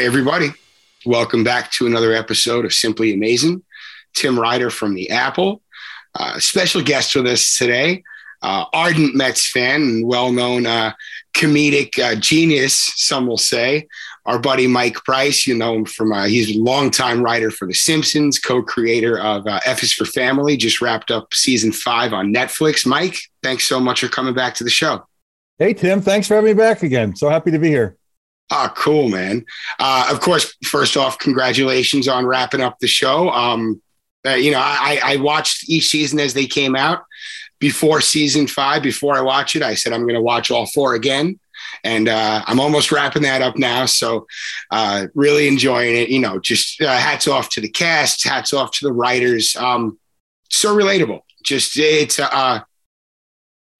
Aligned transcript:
Hey, 0.00 0.06
everybody. 0.06 0.48
Welcome 1.04 1.44
back 1.44 1.70
to 1.72 1.86
another 1.86 2.14
episode 2.14 2.64
of 2.64 2.72
Simply 2.72 3.12
Amazing. 3.12 3.62
Tim 4.14 4.40
Ryder 4.40 4.70
from 4.70 4.94
the 4.94 5.10
Apple. 5.10 5.60
Uh, 6.14 6.38
special 6.38 6.80
guest 6.80 7.14
with 7.14 7.26
us 7.26 7.58
today, 7.58 8.02
uh, 8.40 8.64
ardent 8.72 9.14
Mets 9.14 9.50
fan 9.50 9.82
and 9.82 10.06
well 10.06 10.32
known 10.32 10.64
uh, 10.64 10.94
comedic 11.34 11.98
uh, 11.98 12.14
genius, 12.18 12.78
some 12.96 13.26
will 13.26 13.36
say. 13.36 13.88
Our 14.24 14.38
buddy 14.38 14.66
Mike 14.66 14.94
Price, 15.04 15.46
you 15.46 15.54
know 15.54 15.74
him 15.74 15.84
from, 15.84 16.12
uh, 16.12 16.24
he's 16.24 16.56
a 16.56 16.58
longtime 16.58 17.22
writer 17.22 17.50
for 17.50 17.68
The 17.68 17.74
Simpsons, 17.74 18.38
co 18.38 18.62
creator 18.62 19.18
of 19.20 19.46
uh, 19.46 19.60
F 19.66 19.82
is 19.82 19.92
for 19.92 20.06
Family, 20.06 20.56
just 20.56 20.80
wrapped 20.80 21.10
up 21.10 21.34
season 21.34 21.72
five 21.72 22.14
on 22.14 22.32
Netflix. 22.32 22.86
Mike, 22.86 23.18
thanks 23.42 23.64
so 23.64 23.78
much 23.78 24.00
for 24.00 24.08
coming 24.08 24.32
back 24.32 24.54
to 24.54 24.64
the 24.64 24.70
show. 24.70 25.06
Hey, 25.58 25.74
Tim, 25.74 26.00
thanks 26.00 26.26
for 26.26 26.36
having 26.36 26.52
me 26.52 26.54
back 26.54 26.82
again. 26.82 27.14
So 27.16 27.28
happy 27.28 27.50
to 27.50 27.58
be 27.58 27.68
here. 27.68 27.98
Ah, 28.50 28.72
cool, 28.76 29.08
man. 29.08 29.44
Uh, 29.78 30.08
of 30.10 30.20
course, 30.20 30.56
first 30.64 30.96
off, 30.96 31.18
congratulations 31.18 32.08
on 32.08 32.26
wrapping 32.26 32.60
up 32.60 32.78
the 32.80 32.88
show. 32.88 33.30
Um, 33.30 33.80
uh, 34.26 34.30
you 34.30 34.50
know, 34.50 34.58
I, 34.60 35.00
I 35.02 35.16
watched 35.16 35.68
each 35.68 35.88
season 35.88 36.18
as 36.18 36.34
they 36.34 36.46
came 36.46 36.74
out. 36.74 37.04
Before 37.60 38.00
season 38.00 38.46
five, 38.46 38.82
before 38.82 39.16
I 39.16 39.20
watch 39.20 39.54
it, 39.54 39.62
I 39.62 39.74
said 39.74 39.92
I'm 39.92 40.02
going 40.02 40.14
to 40.14 40.22
watch 40.22 40.50
all 40.50 40.64
four 40.66 40.94
again, 40.94 41.38
and 41.84 42.08
uh, 42.08 42.42
I'm 42.46 42.58
almost 42.58 42.90
wrapping 42.90 43.22
that 43.22 43.42
up 43.42 43.58
now. 43.58 43.84
So, 43.84 44.26
uh, 44.70 45.08
really 45.14 45.46
enjoying 45.46 45.94
it. 45.94 46.08
You 46.08 46.20
know, 46.20 46.38
just 46.38 46.80
uh, 46.80 46.96
hats 46.96 47.28
off 47.28 47.50
to 47.50 47.60
the 47.60 47.68
cast, 47.68 48.24
hats 48.24 48.54
off 48.54 48.72
to 48.72 48.86
the 48.86 48.92
writers. 48.94 49.56
Um, 49.56 49.98
so 50.48 50.74
relatable. 50.74 51.20
Just 51.44 51.78
it's 51.78 52.18
a 52.18 52.34
uh, 52.34 52.60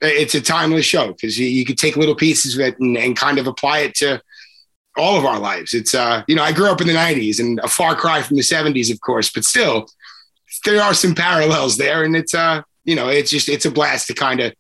it's 0.03 0.35
a 0.35 0.43
timeless 0.43 0.85
show 0.85 1.09
because 1.09 1.39
you, 1.39 1.47
you 1.47 1.65
could 1.65 1.79
take 1.79 1.97
little 1.97 2.15
pieces 2.15 2.55
of 2.55 2.61
it 2.61 2.79
and, 2.81 2.97
and 2.99 3.17
kind 3.17 3.39
of 3.39 3.47
apply 3.47 3.79
it 3.81 3.95
to 3.97 4.21
all 4.97 5.19
of 5.19 5.25
our 5.25 5.39
lives. 5.39 5.75
It's 5.75 5.95
uh, 5.95 6.23
you 6.27 6.35
know, 6.35 6.43
I 6.43 6.53
grew 6.53 6.71
up 6.71 6.81
in 6.81 6.87
the 6.87 6.93
'90s 6.93 7.41
and 7.41 7.59
a 7.61 7.69
far 7.69 7.95
cry 7.95 8.23
from 8.23 8.37
the 8.37 8.43
'70s, 8.43 8.93
of 8.93 9.01
course, 9.01 9.31
but 9.31 9.45
still, 9.45 9.89
there 10.65 10.83
are 10.83 10.95
some 10.95 11.15
parallels 11.15 11.77
there, 11.77 12.05
and 12.05 12.17
it's 12.17 12.35
uh, 12.35 12.63
you 12.85 12.95
know, 12.95 13.09
it's 13.09 13.31
just 13.31 13.49
it's 13.49 13.67
a 13.67 13.71
blast 13.71 14.07
to 14.09 14.15
kind 14.15 14.41
of 14.41 14.53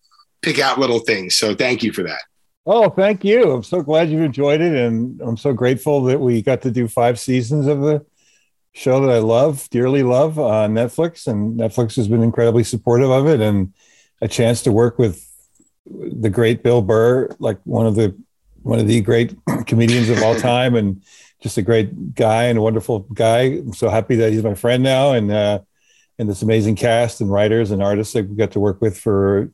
pick 0.42 0.58
out 0.58 0.78
little 0.78 1.00
things. 1.00 1.36
So 1.36 1.54
thank 1.54 1.82
you 1.82 1.92
for 1.92 2.02
that. 2.04 2.20
Oh, 2.66 2.90
thank 2.90 3.24
you. 3.24 3.50
I'm 3.50 3.62
so 3.62 3.82
glad 3.82 4.10
you 4.10 4.22
enjoyed 4.22 4.60
it, 4.60 4.74
and 4.74 5.20
I'm 5.20 5.36
so 5.36 5.52
grateful 5.52 6.02
that 6.04 6.20
we 6.20 6.42
got 6.42 6.62
to 6.62 6.70
do 6.70 6.88
five 6.88 7.18
seasons 7.18 7.66
of 7.66 7.80
the 7.80 8.04
show 8.72 9.04
that 9.04 9.12
I 9.12 9.18
love, 9.18 9.68
dearly 9.70 10.02
love 10.02 10.38
on 10.38 10.74
Netflix, 10.74 11.26
and 11.26 11.58
Netflix 11.58 11.96
has 11.96 12.06
been 12.06 12.22
incredibly 12.22 12.62
supportive 12.62 13.10
of 13.10 13.26
it, 13.26 13.40
and 13.40 13.72
a 14.22 14.28
chance 14.28 14.62
to 14.62 14.72
work 14.72 14.98
with 14.98 15.26
the 15.86 16.30
great 16.30 16.62
Bill 16.62 16.82
Burr, 16.82 17.34
like 17.38 17.58
one 17.64 17.86
of 17.86 17.94
the 17.94 18.16
one 18.62 18.78
of 18.78 18.86
the 18.86 19.00
great 19.00 19.34
comedians 19.66 20.08
of 20.08 20.22
all 20.22 20.34
time 20.34 20.74
and 20.74 21.02
just 21.40 21.58
a 21.58 21.62
great 21.62 22.14
guy 22.14 22.44
and 22.44 22.58
a 22.58 22.62
wonderful 22.62 23.00
guy. 23.14 23.40
I'm 23.40 23.72
so 23.72 23.88
happy 23.88 24.16
that 24.16 24.32
he's 24.32 24.42
my 24.42 24.54
friend 24.54 24.82
now 24.82 25.12
and 25.12 25.30
uh, 25.30 25.60
and 26.18 26.28
this 26.28 26.42
amazing 26.42 26.76
cast 26.76 27.20
and 27.20 27.30
writers 27.30 27.70
and 27.70 27.82
artists 27.82 28.12
that 28.12 28.28
we 28.28 28.36
got 28.36 28.50
to 28.52 28.60
work 28.60 28.80
with 28.80 28.98
for 28.98 29.50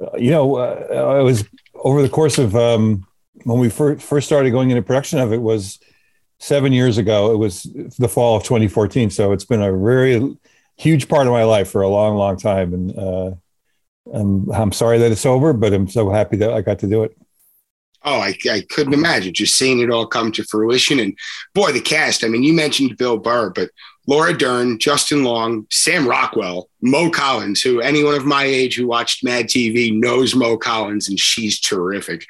uh, 0.00 0.16
you 0.16 0.30
know 0.30 0.56
uh, 0.56 1.18
it 1.20 1.24
was 1.24 1.44
over 1.74 2.02
the 2.02 2.08
course 2.08 2.38
of 2.38 2.54
um, 2.54 3.06
when 3.44 3.58
we 3.58 3.68
first 3.68 4.04
first 4.06 4.26
started 4.26 4.50
going 4.50 4.70
into 4.70 4.82
production 4.82 5.18
of 5.18 5.32
it 5.32 5.42
was 5.42 5.78
seven 6.38 6.72
years 6.72 6.98
ago. 6.98 7.32
It 7.32 7.36
was 7.36 7.64
the 7.98 8.08
fall 8.08 8.36
of 8.36 8.44
2014, 8.44 9.10
so 9.10 9.32
it's 9.32 9.44
been 9.44 9.62
a 9.62 9.76
very 9.76 10.36
huge 10.76 11.08
part 11.08 11.26
of 11.26 11.32
my 11.32 11.42
life 11.42 11.70
for 11.70 11.82
a 11.82 11.88
long, 11.88 12.16
long 12.16 12.36
time, 12.36 12.72
and 12.72 12.98
uh, 12.98 13.30
I'm 14.12 14.50
I'm 14.52 14.72
sorry 14.72 14.98
that 14.98 15.12
it's 15.12 15.26
over, 15.26 15.52
but 15.52 15.72
I'm 15.72 15.88
so 15.88 16.10
happy 16.10 16.36
that 16.38 16.52
I 16.52 16.62
got 16.62 16.78
to 16.80 16.86
do 16.86 17.02
it. 17.02 17.16
Oh, 18.04 18.20
I, 18.20 18.36
I 18.50 18.62
couldn't 18.70 18.94
imagine 18.94 19.34
just 19.34 19.56
seeing 19.56 19.80
it 19.80 19.90
all 19.90 20.06
come 20.06 20.30
to 20.32 20.44
fruition. 20.44 21.00
And 21.00 21.16
boy, 21.54 21.72
the 21.72 21.80
cast. 21.80 22.24
I 22.24 22.28
mean, 22.28 22.42
you 22.42 22.52
mentioned 22.52 22.96
Bill 22.96 23.18
Burr, 23.18 23.50
but 23.50 23.70
Laura 24.06 24.36
Dern, 24.36 24.78
Justin 24.78 25.22
Long, 25.22 25.66
Sam 25.70 26.08
Rockwell, 26.08 26.70
Mo 26.80 27.10
Collins, 27.10 27.60
who 27.60 27.80
anyone 27.80 28.14
of 28.14 28.24
my 28.24 28.44
age 28.44 28.76
who 28.76 28.86
watched 28.86 29.22
Mad 29.22 29.46
TV 29.46 29.92
knows 29.92 30.34
Mo 30.34 30.56
Collins, 30.56 31.08
and 31.08 31.20
she's 31.20 31.60
terrific. 31.60 32.24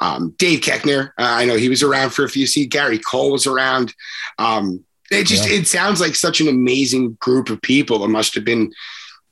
Um, 0.00 0.34
Dave 0.38 0.60
Koechner, 0.60 1.08
uh, 1.18 1.22
I 1.22 1.46
know 1.46 1.56
he 1.56 1.70
was 1.70 1.82
around 1.82 2.10
for 2.10 2.24
a 2.24 2.28
few 2.28 2.46
seasons. 2.46 2.72
Gary 2.72 2.98
Cole 2.98 3.32
was 3.32 3.46
around. 3.46 3.94
Um, 4.38 4.84
it 5.10 5.26
just 5.26 5.48
yeah. 5.48 5.56
it 5.56 5.66
sounds 5.66 6.00
like 6.00 6.14
such 6.14 6.40
an 6.40 6.48
amazing 6.48 7.14
group 7.14 7.48
of 7.48 7.62
people. 7.62 8.04
It 8.04 8.08
must 8.08 8.34
have 8.34 8.44
been 8.44 8.72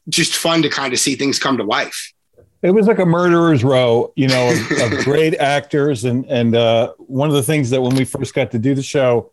just 0.08 0.36
fun 0.36 0.62
to 0.62 0.70
kind 0.70 0.92
of 0.94 0.98
see 0.98 1.16
things 1.16 1.38
come 1.38 1.58
to 1.58 1.64
life 1.64 2.12
it 2.62 2.70
was 2.72 2.86
like 2.86 2.98
a 2.98 3.06
murderer's 3.06 3.64
row, 3.64 4.12
you 4.16 4.28
know, 4.28 4.50
of, 4.50 4.92
of 4.92 5.04
great 5.04 5.34
actors. 5.36 6.04
And 6.04 6.26
and 6.26 6.54
uh, 6.54 6.92
one 6.98 7.28
of 7.28 7.34
the 7.34 7.42
things 7.42 7.70
that 7.70 7.80
when 7.80 7.96
we 7.96 8.04
first 8.04 8.34
got 8.34 8.50
to 8.50 8.58
do 8.58 8.74
the 8.74 8.82
show, 8.82 9.32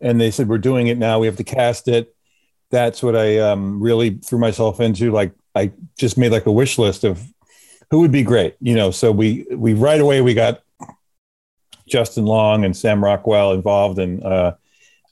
and 0.00 0.20
they 0.20 0.30
said 0.30 0.48
we're 0.48 0.58
doing 0.58 0.88
it 0.88 0.98
now, 0.98 1.18
we 1.18 1.26
have 1.26 1.36
to 1.36 1.44
cast 1.44 1.88
it. 1.88 2.14
That's 2.70 3.02
what 3.02 3.16
I 3.16 3.38
um, 3.38 3.80
really 3.80 4.16
threw 4.16 4.38
myself 4.38 4.80
into. 4.80 5.10
Like 5.10 5.32
I 5.54 5.72
just 5.96 6.18
made 6.18 6.32
like 6.32 6.46
a 6.46 6.52
wish 6.52 6.78
list 6.78 7.04
of 7.04 7.22
who 7.90 8.00
would 8.00 8.12
be 8.12 8.22
great, 8.22 8.56
you 8.60 8.74
know. 8.74 8.90
So 8.90 9.10
we 9.10 9.46
we 9.50 9.72
right 9.74 10.00
away 10.00 10.20
we 10.20 10.34
got 10.34 10.62
Justin 11.88 12.26
Long 12.26 12.64
and 12.64 12.76
Sam 12.76 13.02
Rockwell 13.02 13.52
involved, 13.52 13.98
and 13.98 14.22
uh, 14.22 14.54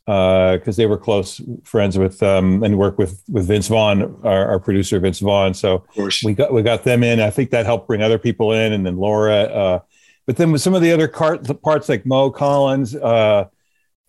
because 0.07 0.69
uh, 0.69 0.73
they 0.77 0.85
were 0.85 0.99
close 0.99 1.41
friends 1.63 1.97
with 1.97 2.23
um, 2.23 2.63
and 2.63 2.79
work 2.79 2.99
with 2.99 3.23
with 3.29 3.47
Vince 3.47 3.69
Vaughn, 3.69 4.03
our, 4.23 4.49
our, 4.49 4.61
producer 4.61 5.01
Vince 5.01 5.21
Vaughn. 5.21 5.55
So 5.55 5.85
we 6.23 6.35
got 6.35 6.53
we 6.53 6.63
got 6.63 6.85
them 6.85 7.03
in. 7.03 7.21
I 7.21 7.31
think 7.31 7.51
that 7.51 7.65
helped 7.65 7.87
bring 7.87 8.03
other 8.03 8.19
people 8.19 8.53
in, 8.53 8.75
and 8.75 8.85
then 8.85 8.99
Laura. 8.99 9.45
Uh, 9.45 9.81
but 10.27 10.37
then 10.37 10.53
with 10.53 10.61
some 10.61 10.75
of 10.75 10.83
the 10.83 10.93
other 10.93 11.09
cart, 11.09 11.63
parts 11.63 11.89
like 11.89 12.05
Mo 12.05 12.31
Collins, 12.31 12.95
uh, 12.95 13.47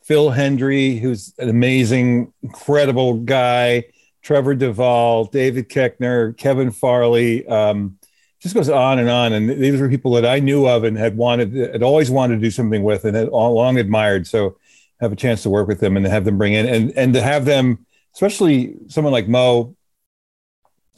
Phil 0.03 0.31
Hendrie, 0.31 0.99
who's 0.99 1.33
an 1.39 1.49
amazing, 1.49 2.33
incredible 2.43 3.15
guy, 3.15 3.85
Trevor 4.21 4.55
Devall, 4.55 5.31
David 5.31 5.69
Koechner, 5.69 6.35
Kevin 6.37 6.71
Farley. 6.71 7.47
Um, 7.47 7.97
just 8.41 8.53
goes 8.53 8.69
on 8.69 8.99
and 8.99 9.09
on. 9.09 9.33
And 9.33 9.49
these 9.49 9.79
were 9.79 9.89
people 9.89 10.11
that 10.11 10.25
I 10.25 10.39
knew 10.39 10.67
of 10.67 10.83
and 10.83 10.97
had 10.97 11.17
wanted, 11.17 11.53
had 11.53 11.81
always 11.81 12.11
wanted 12.11 12.35
to 12.35 12.41
do 12.41 12.51
something 12.51 12.83
with, 12.83 13.03
and 13.05 13.15
had 13.15 13.29
long 13.29 13.79
admired. 13.79 14.27
So 14.27 14.57
have 14.99 15.11
a 15.11 15.15
chance 15.15 15.43
to 15.43 15.49
work 15.49 15.67
with 15.67 15.79
them 15.79 15.97
and 15.97 16.05
to 16.05 16.09
have 16.09 16.25
them 16.25 16.37
bring 16.37 16.53
in 16.53 16.67
and 16.67 16.91
and 16.97 17.13
to 17.13 17.21
have 17.21 17.45
them, 17.45 17.85
especially 18.13 18.75
someone 18.87 19.13
like 19.13 19.27
Mo, 19.27 19.75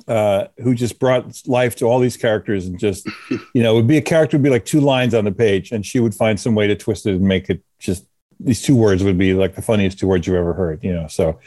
uh, 0.07 0.47
who 0.59 0.75
just 0.75 0.99
brought 0.99 1.41
life 1.47 1.75
to 1.77 1.85
all 1.85 1.99
these 1.99 2.17
characters 2.17 2.65
and 2.67 2.79
just, 2.79 3.07
you 3.53 3.63
know, 3.63 3.75
would 3.75 3.87
be 3.87 3.97
a 3.97 4.01
character 4.01 4.37
would 4.37 4.43
be 4.43 4.49
like 4.49 4.65
two 4.65 4.81
lines 4.81 5.13
on 5.13 5.25
the 5.25 5.31
page, 5.31 5.71
and 5.71 5.85
she 5.85 5.99
would 5.99 6.13
find 6.13 6.39
some 6.39 6.55
way 6.55 6.67
to 6.67 6.75
twist 6.75 7.05
it 7.05 7.15
and 7.15 7.21
make 7.21 7.49
it 7.49 7.61
just 7.79 8.05
these 8.39 8.61
two 8.61 8.75
words 8.75 9.03
would 9.03 9.17
be 9.17 9.33
like 9.33 9.55
the 9.55 9.61
funniest 9.61 9.97
two 9.97 10.07
words 10.07 10.27
you've 10.27 10.35
ever 10.35 10.53
heard, 10.53 10.83
you 10.83 10.93
know. 10.93 11.07
So, 11.07 11.39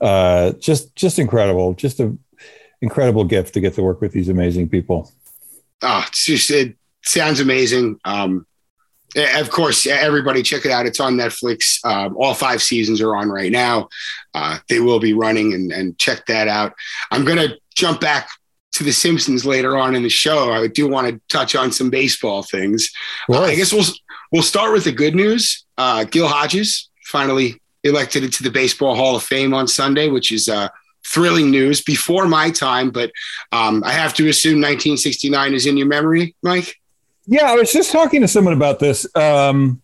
uh, 0.00 0.52
just 0.52 0.96
just 0.96 1.18
incredible, 1.18 1.74
just 1.74 2.00
a 2.00 2.16
incredible 2.80 3.24
gift 3.24 3.54
to 3.54 3.60
get 3.60 3.74
to 3.74 3.82
work 3.82 4.00
with 4.00 4.12
these 4.12 4.28
amazing 4.28 4.68
people. 4.68 5.12
Oh, 5.82 6.04
it 6.06 6.76
sounds 7.02 7.40
amazing. 7.40 8.00
Um, 8.04 8.46
of 9.18 9.50
course, 9.50 9.86
everybody 9.86 10.42
check 10.42 10.64
it 10.64 10.70
out. 10.70 10.86
It's 10.86 11.00
on 11.00 11.14
Netflix. 11.14 11.84
Um, 11.84 12.16
all 12.16 12.34
five 12.34 12.62
seasons 12.62 13.00
are 13.00 13.16
on 13.16 13.28
right 13.28 13.52
now. 13.52 13.88
Uh, 14.34 14.58
they 14.68 14.80
will 14.80 15.00
be 15.00 15.12
running 15.12 15.54
and, 15.54 15.72
and 15.72 15.98
check 15.98 16.26
that 16.26 16.48
out. 16.48 16.74
I'm 17.10 17.24
going 17.24 17.38
to 17.38 17.58
jump 17.74 18.00
back 18.00 18.28
to 18.72 18.84
The 18.84 18.92
Simpsons 18.92 19.44
later 19.44 19.76
on 19.76 19.94
in 19.94 20.02
the 20.02 20.08
show. 20.08 20.52
I 20.52 20.66
do 20.66 20.88
want 20.88 21.08
to 21.08 21.20
touch 21.28 21.56
on 21.56 21.72
some 21.72 21.90
baseball 21.90 22.42
things. 22.42 22.90
Uh, 23.30 23.42
I 23.42 23.54
guess 23.54 23.72
we'll 23.72 23.84
we'll 24.30 24.42
start 24.42 24.72
with 24.72 24.84
the 24.84 24.92
good 24.92 25.14
news. 25.14 25.64
Uh, 25.76 26.04
Gil 26.04 26.28
Hodges 26.28 26.90
finally 27.04 27.60
elected 27.84 28.24
into 28.24 28.42
the 28.42 28.50
Baseball 28.50 28.94
Hall 28.94 29.16
of 29.16 29.22
Fame 29.22 29.54
on 29.54 29.66
Sunday, 29.66 30.08
which 30.08 30.32
is 30.32 30.48
uh, 30.48 30.68
thrilling 31.06 31.50
news 31.50 31.80
before 31.82 32.28
my 32.28 32.50
time. 32.50 32.90
But 32.90 33.10
um, 33.52 33.82
I 33.84 33.92
have 33.92 34.14
to 34.14 34.28
assume 34.28 34.60
1969 34.60 35.54
is 35.54 35.66
in 35.66 35.76
your 35.76 35.86
memory, 35.86 36.34
Mike. 36.42 36.76
Yeah, 37.30 37.50
I 37.50 37.56
was 37.56 37.70
just 37.70 37.92
talking 37.92 38.22
to 38.22 38.28
someone 38.28 38.54
about 38.54 38.78
this. 38.78 39.06
Um, 39.14 39.82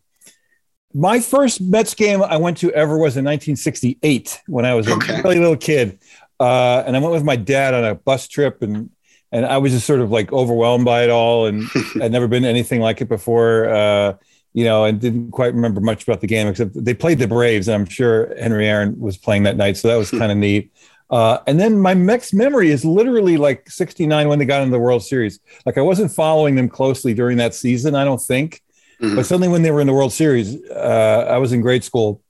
my 0.94 1.20
first 1.20 1.60
Mets 1.60 1.94
game 1.94 2.22
I 2.22 2.38
went 2.38 2.56
to 2.58 2.72
ever 2.72 2.94
was 2.94 3.18
in 3.18 3.24
1968 3.24 4.40
when 4.46 4.64
I 4.64 4.74
was 4.74 4.88
okay. 4.88 5.18
a 5.18 5.22
really 5.22 5.38
little 5.40 5.56
kid, 5.56 5.98
uh, 6.40 6.82
and 6.86 6.96
I 6.96 7.00
went 7.00 7.12
with 7.12 7.22
my 7.22 7.36
dad 7.36 7.74
on 7.74 7.84
a 7.84 7.94
bus 7.94 8.28
trip, 8.28 8.62
and 8.62 8.90
and 9.30 9.44
I 9.44 9.58
was 9.58 9.72
just 9.72 9.86
sort 9.86 10.00
of 10.00 10.10
like 10.10 10.32
overwhelmed 10.32 10.86
by 10.86 11.04
it 11.04 11.10
all, 11.10 11.44
and 11.44 11.64
I'd 12.02 12.12
never 12.12 12.28
been 12.28 12.46
anything 12.46 12.80
like 12.80 13.02
it 13.02 13.10
before. 13.10 13.68
Uh, 13.68 14.14
you 14.54 14.64
know, 14.64 14.84
and 14.84 15.00
didn't 15.00 15.32
quite 15.32 15.52
remember 15.52 15.80
much 15.80 16.04
about 16.04 16.20
the 16.20 16.28
game 16.28 16.46
except 16.46 16.82
they 16.82 16.94
played 16.94 17.18
the 17.18 17.26
Braves. 17.26 17.66
And 17.68 17.74
I'm 17.74 17.86
sure 17.86 18.32
Henry 18.38 18.68
Aaron 18.68 18.98
was 18.98 19.18
playing 19.18 19.42
that 19.42 19.56
night, 19.56 19.76
so 19.76 19.88
that 19.88 19.96
was 19.96 20.10
kind 20.10 20.32
of 20.32 20.38
neat. 20.38 20.72
Uh, 21.14 21.38
and 21.46 21.60
then 21.60 21.78
my 21.78 21.94
next 21.94 22.32
memory 22.32 22.70
is 22.70 22.84
literally 22.84 23.36
like 23.36 23.70
69 23.70 24.28
when 24.28 24.40
they 24.40 24.44
got 24.44 24.62
into 24.62 24.72
the 24.72 24.80
World 24.80 25.00
Series. 25.00 25.38
Like 25.64 25.78
I 25.78 25.80
wasn't 25.80 26.10
following 26.10 26.56
them 26.56 26.68
closely 26.68 27.14
during 27.14 27.36
that 27.36 27.54
season, 27.54 27.94
I 27.94 28.04
don't 28.04 28.20
think. 28.20 28.64
Mm-hmm. 29.00 29.14
But 29.14 29.24
suddenly 29.24 29.46
when 29.46 29.62
they 29.62 29.70
were 29.70 29.80
in 29.80 29.86
the 29.86 29.92
World 29.92 30.12
Series, 30.12 30.60
uh, 30.68 31.28
I 31.30 31.38
was 31.38 31.52
in 31.52 31.60
grade 31.60 31.84
school. 31.84 32.20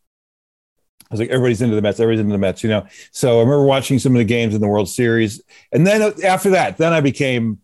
I 1.01 1.15
was 1.15 1.21
like, 1.21 1.31
everybody's 1.31 1.63
into 1.63 1.77
the 1.77 1.81
Mets, 1.81 1.99
everybody's 1.99 2.21
into 2.21 2.33
the 2.33 2.39
Mets, 2.39 2.63
you 2.63 2.69
know. 2.69 2.87
So 3.11 3.39
I 3.39 3.41
remember 3.41 3.65
watching 3.65 3.99
some 3.99 4.13
of 4.15 4.19
the 4.19 4.25
games 4.25 4.55
in 4.55 4.61
the 4.61 4.69
World 4.69 4.91
Series. 4.91 5.43
And 5.73 5.87
then 5.87 6.13
after 6.23 6.51
that, 6.51 6.77
then 6.77 6.93
I 6.93 7.01
became 7.01 7.61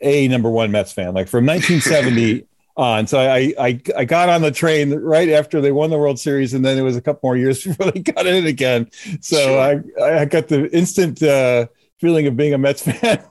a 0.00 0.28
number 0.28 0.48
one 0.48 0.70
Mets 0.70 0.92
fan. 0.92 1.12
Like 1.12 1.28
from 1.28 1.44
1970 1.44 2.46
on. 2.76 3.06
So 3.06 3.18
I, 3.18 3.54
I 3.58 3.80
I 3.96 4.04
got 4.04 4.28
on 4.28 4.42
the 4.42 4.50
train 4.50 4.94
right 4.94 5.28
after 5.28 5.60
they 5.60 5.72
won 5.72 5.90
the 5.90 5.98
World 5.98 6.18
Series, 6.18 6.54
and 6.54 6.64
then 6.64 6.78
it 6.78 6.82
was 6.82 6.96
a 6.96 7.00
couple 7.00 7.28
more 7.28 7.36
years 7.36 7.64
before 7.64 7.90
they 7.90 8.00
got 8.00 8.26
in 8.26 8.46
again. 8.46 8.90
So 9.20 9.36
sure. 9.36 9.84
I 10.00 10.20
I 10.20 10.24
got 10.24 10.48
the 10.48 10.70
instant 10.74 11.22
uh, 11.22 11.66
feeling 11.98 12.26
of 12.26 12.36
being 12.36 12.54
a 12.54 12.58
Mets 12.58 12.82
fan. 12.90 13.24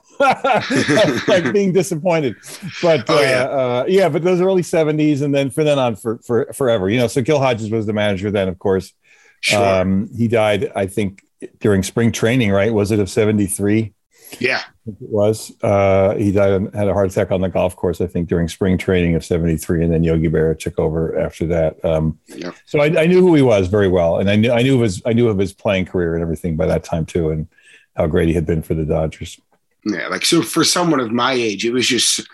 like 1.26 1.52
being 1.52 1.72
disappointed, 1.72 2.36
but 2.80 3.04
oh, 3.08 3.20
yeah. 3.20 3.42
Uh, 3.42 3.56
uh, 3.56 3.84
yeah, 3.88 4.08
but 4.08 4.22
those 4.22 4.40
early 4.40 4.62
'70s, 4.62 5.20
and 5.22 5.34
then 5.34 5.50
from 5.50 5.64
then 5.64 5.78
on 5.78 5.96
for 5.96 6.18
for 6.18 6.52
forever, 6.52 6.88
you 6.88 6.98
know. 6.98 7.08
So 7.08 7.22
Gil 7.22 7.40
Hodges 7.40 7.70
was 7.70 7.86
the 7.86 7.92
manager 7.92 8.30
then, 8.30 8.48
of 8.48 8.58
course. 8.58 8.92
Sure. 9.40 9.80
Um, 9.80 10.08
he 10.16 10.28
died, 10.28 10.70
I 10.76 10.86
think, 10.86 11.24
during 11.58 11.82
spring 11.82 12.12
training. 12.12 12.52
Right? 12.52 12.72
Was 12.72 12.92
it 12.92 13.00
of 13.00 13.10
'73? 13.10 13.92
Yeah, 14.38 14.62
it 14.86 14.96
was. 15.00 15.52
Uh, 15.62 16.16
he 16.16 16.32
died 16.32 16.74
had 16.74 16.88
a 16.88 16.92
heart 16.92 17.10
attack 17.10 17.30
on 17.30 17.40
the 17.40 17.48
golf 17.48 17.76
course, 17.76 18.00
I 18.00 18.06
think, 18.08 18.28
during 18.28 18.48
spring 18.48 18.76
training 18.76 19.14
of 19.14 19.24
'73, 19.24 19.84
and 19.84 19.92
then 19.92 20.02
Yogi 20.02 20.28
Berra 20.28 20.58
took 20.58 20.78
over 20.78 21.18
after 21.18 21.46
that. 21.46 21.82
Um, 21.84 22.18
yeah. 22.26 22.50
So 22.66 22.80
I, 22.80 23.02
I, 23.02 23.06
knew 23.06 23.20
who 23.20 23.34
he 23.34 23.42
was 23.42 23.68
very 23.68 23.88
well, 23.88 24.18
and 24.18 24.28
I 24.28 24.36
knew 24.36 24.50
I 24.50 24.62
knew 24.62 24.76
of 24.76 24.82
his 24.82 25.00
I 25.06 25.12
knew 25.12 25.28
of 25.28 25.38
his 25.38 25.52
playing 25.52 25.86
career 25.86 26.14
and 26.14 26.22
everything 26.22 26.56
by 26.56 26.66
that 26.66 26.82
time 26.82 27.06
too, 27.06 27.30
and 27.30 27.46
how 27.96 28.08
great 28.08 28.28
he 28.28 28.34
had 28.34 28.44
been 28.44 28.62
for 28.62 28.74
the 28.74 28.84
Dodgers. 28.84 29.40
Yeah, 29.84 30.08
like 30.08 30.24
so 30.24 30.42
for 30.42 30.64
someone 30.64 30.98
of 30.98 31.12
my 31.12 31.32
age, 31.32 31.64
it 31.64 31.72
was 31.72 31.86
just 31.86 32.28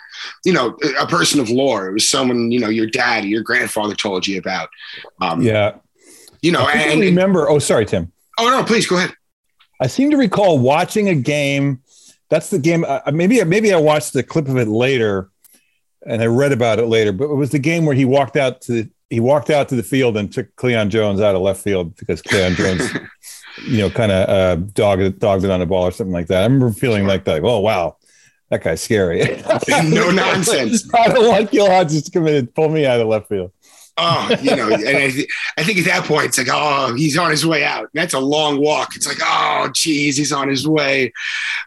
you 0.45 0.53
know 0.55 0.77
a 0.99 1.07
person 1.07 1.41
of 1.41 1.51
lore. 1.51 1.89
It 1.89 1.93
was 1.93 2.09
someone 2.09 2.51
you 2.51 2.61
know 2.61 2.71
your 2.71 2.87
dad, 2.87 3.25
your 3.25 3.43
grandfather 3.43 3.95
told 3.95 4.27
you 4.27 4.39
about. 4.39 4.71
Um, 5.21 5.43
yeah, 5.43 5.77
you 6.41 6.53
know, 6.53 6.63
I 6.63 6.73
and 6.73 7.01
remember. 7.01 7.49
Oh, 7.51 7.59
sorry, 7.59 7.85
Tim. 7.85 8.11
Oh 8.39 8.49
no, 8.49 8.65
please 8.65 8.87
go 8.87 8.97
ahead. 8.97 9.13
I 9.81 9.87
seem 9.87 10.11
to 10.11 10.17
recall 10.17 10.59
watching 10.59 11.09
a 11.09 11.15
game 11.15 11.83
that's 12.31 12.51
the 12.51 12.59
game. 12.59 12.85
Uh, 12.87 13.01
maybe 13.13 13.43
maybe 13.45 13.73
I 13.73 13.79
watched 13.79 14.13
the 14.13 14.23
clip 14.23 14.49
of 14.49 14.57
it 14.57 14.69
later, 14.69 15.31
and 16.07 16.23
I 16.23 16.27
read 16.27 16.53
about 16.53 16.79
it 16.79 16.87
later. 16.87 17.13
But 17.13 17.25
it 17.25 17.35
was 17.35 17.51
the 17.51 17.59
game 17.59 17.87
where 17.87 17.95
he 17.95 18.05
walked 18.05 18.37
out 18.37 18.61
to 18.63 18.73
the, 18.73 18.91
he 19.11 19.21
walked 19.21 19.51
out 19.51 19.69
to 19.71 19.77
the 19.77 19.83
field 19.83 20.17
and 20.17 20.33
took 20.33 20.55
Cleon 20.57 20.91
Jones 20.91 21.21
out 21.21 21.35
of 21.35 21.43
left 21.43 21.63
field 21.63 21.97
because 21.97 22.21
Cleon 22.23 22.55
Jones, 22.55 22.93
you 23.67 23.79
know, 23.79 23.91
kind 23.91 24.13
of 24.13 24.29
uh, 24.29 24.57
dogged 24.73 25.19
dogged 25.19 25.45
it 25.45 25.51
on 25.51 25.61
the 25.61 25.67
ball 25.67 25.85
or 25.85 25.91
something 25.91 26.13
like 26.13 26.27
that. 26.29 26.43
I 26.43 26.45
remember 26.45 26.71
feeling 26.73 27.07
like 27.07 27.25
that. 27.25 27.43
Oh 27.43 27.61
wow, 27.61 27.97
that 28.51 28.63
guy's 28.63 28.83
scary. 28.83 29.21
no 29.69 30.11
nonsense. 30.11 30.89
I 30.95 31.09
don't 31.09 31.29
want 31.29 31.51
Gil 31.51 31.71
Hodges 31.71 32.03
to 32.05 32.11
come 32.11 32.27
in 32.27 32.35
and 32.35 32.55
pull 32.55 32.69
me 32.69 32.87
out 32.87 33.01
of 33.01 33.07
left 33.07 33.29
field. 33.29 33.53
Oh, 33.99 34.37
you 34.41 34.55
know, 34.55 34.69
and 34.69 34.87
I, 34.87 35.11
th- 35.11 35.29
I, 35.57 35.65
think 35.65 35.79
at 35.79 35.85
that 35.87 36.05
point 36.05 36.27
it's 36.27 36.39
like, 36.39 36.49
oh, 36.51 36.95
he's 36.95 37.19
on 37.19 37.33
his 37.33 37.45
way 37.45 37.65
out. 37.65 37.89
That's 37.95 38.15
a 38.15 38.21
long 38.21 38.61
walk. 38.61 38.95
It's 38.95 39.09
like, 39.09 39.19
oh, 39.21 39.71
geez, 39.75 40.17
he's 40.17 40.33
on 40.33 40.49
his 40.49 40.69
way. 40.69 41.13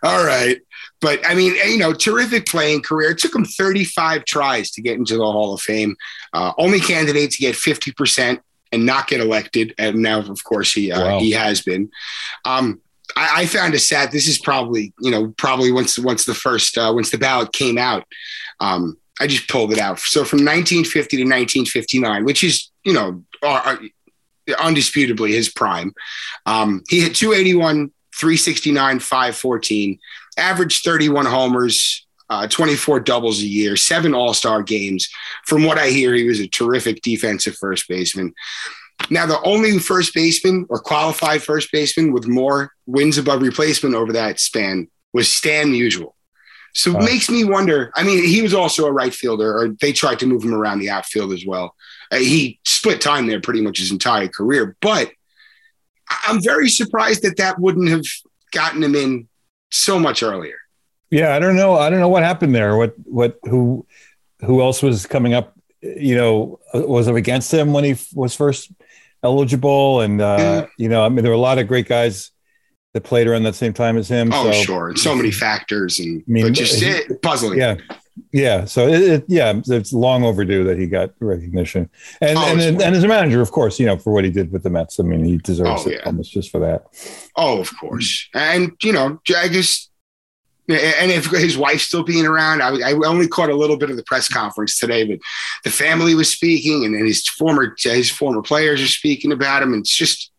All 0.01 0.23
right. 0.23 0.57
But 1.01 1.19
I 1.27 1.35
mean, 1.35 1.55
you 1.67 1.77
know, 1.77 1.93
terrific 1.93 2.45
playing 2.45 2.83
career. 2.83 3.11
It 3.11 3.17
took 3.17 3.35
him 3.35 3.43
35 3.43 4.23
tries 4.23 4.71
to 4.71 4.81
get 4.81 4.97
into 4.97 5.17
the 5.17 5.25
Hall 5.25 5.53
of 5.53 5.61
Fame. 5.61 5.95
Uh, 6.31 6.53
only 6.57 6.79
candidate 6.79 7.31
to 7.31 7.39
get 7.39 7.55
50% 7.55 8.39
and 8.71 8.85
not 8.85 9.07
get 9.07 9.19
elected. 9.19 9.73
And 9.77 9.97
now, 9.97 10.19
of 10.19 10.43
course, 10.43 10.71
he 10.71 10.91
uh, 10.91 11.03
wow. 11.03 11.19
he 11.19 11.31
has 11.31 11.61
been. 11.61 11.91
Um, 12.45 12.81
I, 13.15 13.41
I, 13.41 13.45
found 13.45 13.73
a 13.73 13.79
sad. 13.79 14.11
This 14.11 14.27
is 14.27 14.39
probably 14.39 14.93
you 15.01 15.11
know 15.11 15.33
probably 15.37 15.71
once 15.71 15.99
once 15.99 16.25
the 16.25 16.33
first 16.33 16.77
uh, 16.77 16.91
once 16.93 17.09
the 17.09 17.17
ballot 17.17 17.51
came 17.51 17.77
out. 17.77 18.05
Um, 18.59 18.97
I 19.21 19.27
just 19.27 19.47
pulled 19.47 19.71
it 19.71 19.77
out. 19.77 19.99
So 19.99 20.25
from 20.25 20.39
1950 20.39 21.17
to 21.17 21.23
1959, 21.23 22.25
which 22.25 22.43
is, 22.43 22.71
you 22.83 22.91
know, 22.91 23.23
uh, 23.43 23.77
undisputably 24.49 25.29
his 25.29 25.47
prime. 25.47 25.93
Um, 26.47 26.83
he 26.89 27.01
hit 27.01 27.13
281, 27.13 27.91
369, 28.15 28.99
514, 28.99 29.99
averaged 30.37 30.83
31 30.83 31.27
homers, 31.27 32.05
uh, 32.31 32.47
24 32.47 33.01
doubles 33.01 33.41
a 33.41 33.47
year, 33.47 33.75
seven 33.75 34.15
All 34.15 34.33
Star 34.33 34.63
games. 34.63 35.07
From 35.45 35.65
what 35.65 35.77
I 35.77 35.89
hear, 35.89 36.15
he 36.15 36.27
was 36.27 36.39
a 36.39 36.47
terrific 36.47 37.03
defensive 37.03 37.55
first 37.55 37.87
baseman. 37.87 38.33
Now, 39.11 39.27
the 39.27 39.41
only 39.43 39.77
first 39.77 40.15
baseman 40.15 40.65
or 40.67 40.79
qualified 40.79 41.43
first 41.43 41.71
baseman 41.71 42.11
with 42.11 42.27
more 42.27 42.71
wins 42.87 43.19
above 43.19 43.43
replacement 43.43 43.93
over 43.93 44.13
that 44.13 44.39
span 44.39 44.87
was 45.13 45.31
Stan 45.31 45.67
Musial. 45.67 46.13
So 46.73 46.97
it 46.97 47.03
makes 47.03 47.29
me 47.29 47.43
wonder. 47.43 47.91
I 47.95 48.03
mean, 48.03 48.23
he 48.23 48.41
was 48.41 48.53
also 48.53 48.85
a 48.85 48.91
right 48.91 49.13
fielder, 49.13 49.57
or 49.57 49.69
they 49.81 49.91
tried 49.91 50.19
to 50.19 50.25
move 50.25 50.43
him 50.43 50.53
around 50.53 50.79
the 50.79 50.89
outfield 50.89 51.33
as 51.33 51.45
well. 51.45 51.75
Uh, 52.11 52.17
he 52.17 52.59
split 52.65 53.01
time 53.01 53.27
there 53.27 53.41
pretty 53.41 53.61
much 53.61 53.79
his 53.79 53.91
entire 53.91 54.27
career, 54.27 54.75
but 54.81 55.11
I'm 56.23 56.41
very 56.41 56.69
surprised 56.69 57.23
that 57.23 57.37
that 57.37 57.59
wouldn't 57.59 57.89
have 57.89 58.05
gotten 58.51 58.83
him 58.83 58.95
in 58.95 59.27
so 59.69 59.99
much 59.99 60.23
earlier. 60.23 60.57
Yeah, 61.09 61.35
I 61.35 61.39
don't 61.39 61.55
know. 61.55 61.75
I 61.75 61.89
don't 61.89 61.99
know 61.99 62.09
what 62.09 62.23
happened 62.23 62.55
there. 62.55 62.77
What 62.77 62.93
what 63.03 63.37
who 63.43 63.85
who 64.41 64.61
else 64.61 64.81
was 64.81 65.05
coming 65.05 65.33
up? 65.33 65.53
You 65.81 66.15
know, 66.15 66.59
was 66.73 67.07
it 67.07 67.15
against 67.15 67.53
him 67.53 67.73
when 67.73 67.83
he 67.83 67.95
was 68.13 68.35
first 68.35 68.71
eligible? 69.23 70.01
And 70.01 70.21
uh, 70.21 70.37
yeah. 70.39 70.65
you 70.77 70.89
know, 70.89 71.03
I 71.03 71.09
mean, 71.09 71.23
there 71.23 71.31
were 71.31 71.37
a 71.37 71.41
lot 71.41 71.59
of 71.59 71.67
great 71.67 71.87
guys 71.87 72.30
that 72.93 73.03
played 73.03 73.27
around 73.27 73.43
that 73.43 73.55
same 73.55 73.73
time 73.73 73.97
as 73.97 74.09
him. 74.09 74.31
Oh, 74.33 74.51
so, 74.51 74.63
sure. 74.63 74.95
so 74.95 75.15
many 75.15 75.31
factors 75.31 75.99
and 75.99 76.23
I 76.27 76.31
mean, 76.31 76.45
but 76.45 76.53
just 76.53 76.81
he, 76.81 77.01
puzzling. 77.21 77.59
Yeah. 77.59 77.77
Yeah. 78.33 78.65
So 78.65 78.87
it, 78.87 79.01
it, 79.01 79.25
yeah, 79.27 79.53
it's 79.65 79.93
long 79.93 80.23
overdue 80.23 80.65
that 80.65 80.77
he 80.77 80.87
got 80.87 81.11
recognition. 81.19 81.89
And, 82.19 82.37
oh, 82.37 82.45
and, 82.47 82.61
and, 82.61 82.81
and, 82.81 82.95
as 82.95 83.03
a 83.03 83.07
manager, 83.07 83.41
of 83.41 83.51
course, 83.51 83.79
you 83.79 83.85
know, 83.85 83.97
for 83.97 84.11
what 84.11 84.25
he 84.25 84.29
did 84.29 84.51
with 84.51 84.63
the 84.63 84.69
Mets, 84.69 84.99
I 84.99 85.03
mean, 85.03 85.23
he 85.23 85.37
deserves 85.37 85.83
oh, 85.85 85.89
it 85.89 85.99
yeah. 85.99 86.05
almost 86.05 86.31
just 86.31 86.51
for 86.51 86.59
that. 86.59 86.87
Oh, 87.37 87.59
of 87.59 87.71
course. 87.79 88.27
And, 88.33 88.73
you 88.83 88.91
know, 88.91 89.21
I 89.37 89.47
just, 89.47 89.91
and 90.67 91.11
if 91.11 91.25
his 91.25 91.57
wife's 91.57 91.83
still 91.83 92.03
being 92.03 92.25
around, 92.25 92.61
I, 92.61 92.91
I, 92.91 92.93
only 92.93 93.27
caught 93.27 93.49
a 93.49 93.55
little 93.55 93.77
bit 93.77 93.89
of 93.89 93.97
the 93.97 94.03
press 94.03 94.27
conference 94.27 94.79
today, 94.79 95.05
but 95.05 95.19
the 95.63 95.71
family 95.71 96.15
was 96.15 96.29
speaking, 96.29 96.85
and 96.85 96.95
then 96.95 97.05
his 97.05 97.27
former 97.27 97.75
his 97.77 98.09
former 98.09 98.41
players 98.41 98.81
are 98.81 98.87
speaking 98.87 99.31
about 99.31 99.63
him. 99.63 99.73
And 99.73 99.81
it's 99.81 99.95
just 99.95 100.31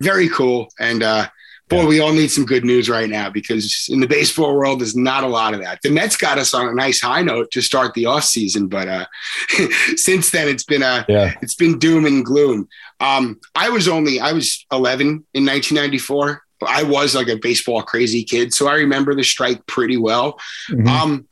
very 0.00 0.28
cool. 0.28 0.68
And 0.80 1.02
uh, 1.02 1.28
boy, 1.68 1.86
we 1.86 2.00
all 2.00 2.12
need 2.12 2.30
some 2.30 2.46
good 2.46 2.64
news 2.64 2.88
right 2.88 3.08
now 3.08 3.30
because 3.30 3.88
in 3.90 4.00
the 4.00 4.06
baseball 4.06 4.56
world, 4.56 4.80
there's 4.80 4.96
not 4.96 5.24
a 5.24 5.28
lot 5.28 5.54
of 5.54 5.60
that. 5.60 5.80
The 5.82 5.90
Mets 5.90 6.16
got 6.16 6.38
us 6.38 6.54
on 6.54 6.68
a 6.68 6.74
nice 6.74 7.00
high 7.00 7.22
note 7.22 7.50
to 7.52 7.60
start 7.60 7.94
the 7.94 8.06
off 8.06 8.24
season, 8.24 8.68
but 8.68 8.88
uh, 8.88 9.06
since 9.96 10.30
then 10.30 10.48
it's 10.48 10.64
been 10.64 10.82
a 10.82 11.04
yeah. 11.08 11.34
it's 11.42 11.54
been 11.54 11.78
doom 11.78 12.06
and 12.06 12.24
gloom. 12.24 12.68
Um, 13.00 13.38
I 13.54 13.68
was 13.68 13.88
only 13.88 14.20
I 14.20 14.32
was 14.32 14.66
11 14.72 15.06
in 15.06 15.46
1994. 15.46 16.42
I 16.66 16.82
was 16.82 17.14
like 17.14 17.28
a 17.28 17.36
baseball 17.36 17.82
crazy 17.82 18.24
kid, 18.24 18.52
so 18.52 18.66
I 18.66 18.74
remember 18.74 19.14
the 19.14 19.22
strike 19.22 19.64
pretty 19.66 19.96
well. 19.96 20.38
Mm-hmm. 20.70 20.88
Um, 20.88 21.28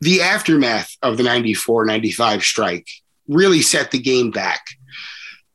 the 0.00 0.22
aftermath 0.22 0.96
of 1.02 1.18
the 1.18 1.22
94 1.22 1.84
95 1.84 2.42
strike 2.42 2.88
really 3.28 3.62
set 3.62 3.90
the 3.90 3.98
game 3.98 4.30
back. 4.30 4.64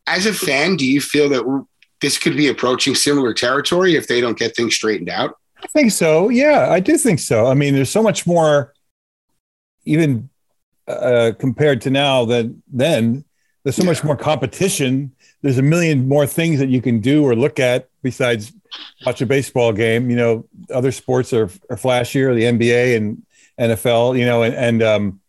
As 0.07 0.25
a 0.27 0.33
fan, 0.33 0.75
do 0.75 0.85
you 0.85 1.01
feel 1.01 1.29
that 1.29 1.65
this 2.05 2.19
could 2.19 2.37
be 2.37 2.49
approaching 2.49 2.93
similar 2.93 3.33
territory 3.33 3.95
if 3.95 4.07
they 4.07 4.21
don't 4.21 4.37
get 4.37 4.55
things 4.55 4.75
straightened 4.75 5.09
out? 5.09 5.39
I 5.63 5.65
think 5.67 5.91
so. 5.91 6.29
Yeah, 6.29 6.67
I 6.69 6.79
do 6.79 6.99
think 6.99 7.19
so. 7.19 7.47
I 7.47 7.55
mean, 7.55 7.73
there's 7.73 7.89
so 7.89 8.03
much 8.03 8.27
more, 8.27 8.73
even 9.85 10.29
uh, 10.87 11.31
compared 11.39 11.81
to 11.81 11.89
now 11.89 12.23
than 12.25 12.61
then. 12.71 13.25
There's 13.63 13.75
so 13.75 13.81
yeah. 13.81 13.89
much 13.89 14.03
more 14.03 14.15
competition. 14.15 15.13
There's 15.41 15.57
a 15.57 15.63
million 15.63 16.07
more 16.07 16.27
things 16.27 16.59
that 16.59 16.69
you 16.69 16.79
can 16.79 16.99
do 16.99 17.23
or 17.23 17.35
look 17.35 17.59
at 17.59 17.89
besides 18.03 18.53
watch 19.03 19.21
a 19.21 19.25
baseball 19.25 19.73
game. 19.73 20.11
You 20.11 20.15
know, 20.15 20.45
other 20.71 20.91
sports 20.91 21.33
are, 21.33 21.49
are 21.71 21.75
flashier, 21.75 22.35
the 22.35 22.43
NBA 22.43 22.97
and 22.97 23.23
NFL. 23.59 24.19
You 24.19 24.25
know, 24.25 24.43
and 24.43 24.53
and 24.53 24.83
um, 24.83 25.19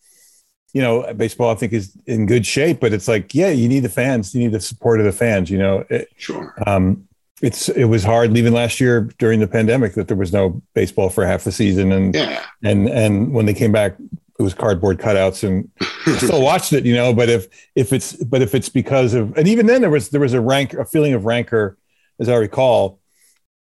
you 0.76 0.83
know, 0.83 1.11
baseball 1.14 1.50
I 1.50 1.54
think 1.54 1.73
is 1.73 1.97
in 2.04 2.26
good 2.26 2.45
shape, 2.45 2.80
but 2.80 2.92
it's 2.92 3.09
like, 3.09 3.35
yeah, 3.35 3.49
you 3.49 3.66
need 3.66 3.80
the 3.80 3.88
fans, 3.88 4.35
you 4.35 4.42
need 4.42 4.52
the 4.52 4.61
support 4.61 5.00
of 5.00 5.06
the 5.06 5.12
fans. 5.12 5.50
You 5.50 5.56
know, 5.56 5.87
it, 5.88 6.11
sure. 6.18 6.52
Um, 6.66 7.09
it's 7.40 7.71
it 7.71 7.85
was 7.85 8.04
hard 8.04 8.30
leaving 8.30 8.52
last 8.52 8.78
year 8.78 9.09
during 9.18 9.40
the 9.40 9.49
pandemic 9.49 9.95
that 9.95 10.06
there 10.06 10.18
was 10.18 10.35
no 10.35 10.61
baseball 10.75 11.09
for 11.09 11.25
half 11.25 11.45
the 11.45 11.52
season, 11.52 11.92
and 11.92 12.14
yeah. 12.14 12.45
and 12.62 12.90
and 12.90 13.33
when 13.33 13.47
they 13.47 13.54
came 13.54 13.73
back 13.73 13.97
it 14.38 14.42
was 14.42 14.52
cardboard 14.52 14.99
cutouts 14.99 15.49
and 15.49 15.71
I 15.80 16.16
still 16.18 16.42
watched 16.42 16.75
it, 16.75 16.85
you 16.85 16.95
know, 16.95 17.14
but 17.14 17.30
if 17.30 17.47
if 17.75 17.95
it's 17.95 18.12
but 18.12 18.42
if 18.42 18.54
it's 18.54 18.68
because 18.68 19.14
of 19.14 19.35
and 19.38 19.49
even 19.49 19.64
then 19.64 19.80
there 19.80 19.88
was 19.88 20.11
there 20.11 20.21
was 20.21 20.35
a 20.35 20.42
rank 20.42 20.75
a 20.75 20.85
feeling 20.85 21.14
of 21.14 21.25
rancor, 21.25 21.78
as 22.18 22.28
I 22.28 22.35
recall, 22.37 23.00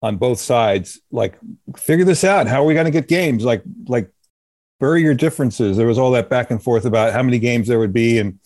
on 0.02 0.16
both 0.18 0.38
sides. 0.38 1.00
Like, 1.10 1.38
figure 1.76 2.04
this 2.04 2.24
out. 2.24 2.46
How 2.46 2.62
are 2.62 2.66
we 2.66 2.74
going 2.74 2.84
to 2.84 2.90
get 2.90 3.08
games? 3.08 3.42
Like 3.42 3.62
like 3.88 4.10
bury 4.78 5.02
your 5.02 5.14
differences. 5.14 5.76
There 5.76 5.86
was 5.86 5.98
all 5.98 6.10
that 6.12 6.28
back 6.28 6.50
and 6.50 6.62
forth 6.62 6.84
about 6.84 7.12
how 7.12 7.22
many 7.22 7.38
games 7.38 7.68
there 7.68 7.78
would 7.78 7.92
be, 7.92 8.18
and 8.18 8.38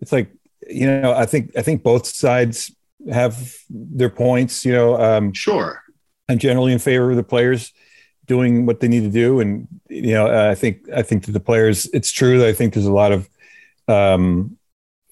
it's 0.00 0.12
like 0.12 0.30
you 0.68 0.86
know 0.86 1.12
I 1.12 1.26
think 1.26 1.56
I 1.56 1.62
think 1.62 1.82
both 1.82 2.06
sides 2.06 2.74
have 3.10 3.54
their 3.68 4.10
points. 4.10 4.64
You 4.64 4.72
know, 4.72 5.00
um, 5.00 5.32
sure. 5.32 5.82
I'm 6.28 6.38
generally 6.38 6.72
in 6.72 6.78
favor 6.78 7.10
of 7.10 7.16
the 7.16 7.22
players 7.22 7.72
doing 8.26 8.66
what 8.66 8.80
they 8.80 8.88
need 8.88 9.02
to 9.02 9.10
do. 9.10 9.40
And 9.40 9.68
you 9.88 10.12
know, 10.12 10.50
I 10.50 10.54
think 10.54 10.88
I 10.90 11.02
think 11.02 11.26
that 11.26 11.32
the 11.32 11.40
players. 11.40 11.86
It's 11.92 12.10
true 12.10 12.38
that 12.38 12.48
I 12.48 12.52
think 12.52 12.74
there's 12.74 12.86
a 12.86 12.92
lot 12.92 13.12
of 13.12 13.28
um, 13.88 14.56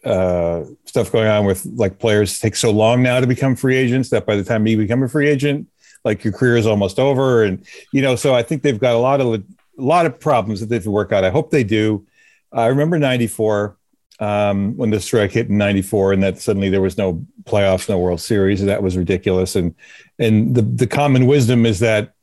uh, 0.04 0.64
stuff 0.87 1.12
going 1.12 1.28
on 1.28 1.45
with 1.45 1.66
like 1.66 1.99
players 1.99 2.38
take 2.38 2.57
so 2.57 2.71
long 2.71 3.02
now 3.02 3.21
to 3.21 3.26
become 3.26 3.57
free 3.57 3.76
agents 3.76 4.11
that 4.11 4.26
by 4.26 4.37
the 4.37 4.45
time 4.45 4.66
you 4.66 4.76
become 4.76 5.02
a 5.02 5.09
free 5.09 5.28
agent, 5.28 5.69
like 6.04 6.25
your 6.25 6.33
career 6.33 6.57
is 6.57 6.66
almost 6.66 6.99
over. 6.99 7.45
And 7.45 7.64
you 7.92 8.02
know, 8.02 8.16
so 8.16 8.35
I 8.35 8.42
think 8.42 8.62
they've 8.62 8.81
got 8.81 8.95
a 8.95 8.99
lot 8.99 9.21
of 9.21 9.45
a 9.79 9.83
lot 9.83 10.07
of 10.07 10.19
problems 10.21 10.61
that 10.61 10.69
they 10.69 10.76
have 10.76 10.85
to 10.85 10.91
work 10.91 11.12
out. 11.12 11.25
I 11.25 11.31
hope 11.31 11.50
they 11.50 11.64
do. 11.64 12.07
I 12.52 12.67
remember 12.67 12.99
'94 12.99 13.76
um, 14.21 14.76
when 14.76 14.91
the 14.91 15.00
strike 15.00 15.33
hit 15.33 15.49
in 15.49 15.59
'94, 15.59 16.12
and 16.12 16.23
that 16.23 16.38
suddenly 16.38 16.69
there 16.69 16.81
was 16.81 16.99
no 16.99 17.25
playoffs, 17.45 17.88
no 17.88 17.99
World 17.99 18.21
Series, 18.21 18.61
and 18.61 18.69
that 18.69 18.83
was 18.83 18.97
ridiculous. 18.97 19.57
And 19.57 19.75
and 20.19 20.55
the 20.55 20.62
the 20.62 20.87
common 20.87 21.26
wisdom 21.26 21.67
is 21.67 21.81
that 21.81 22.14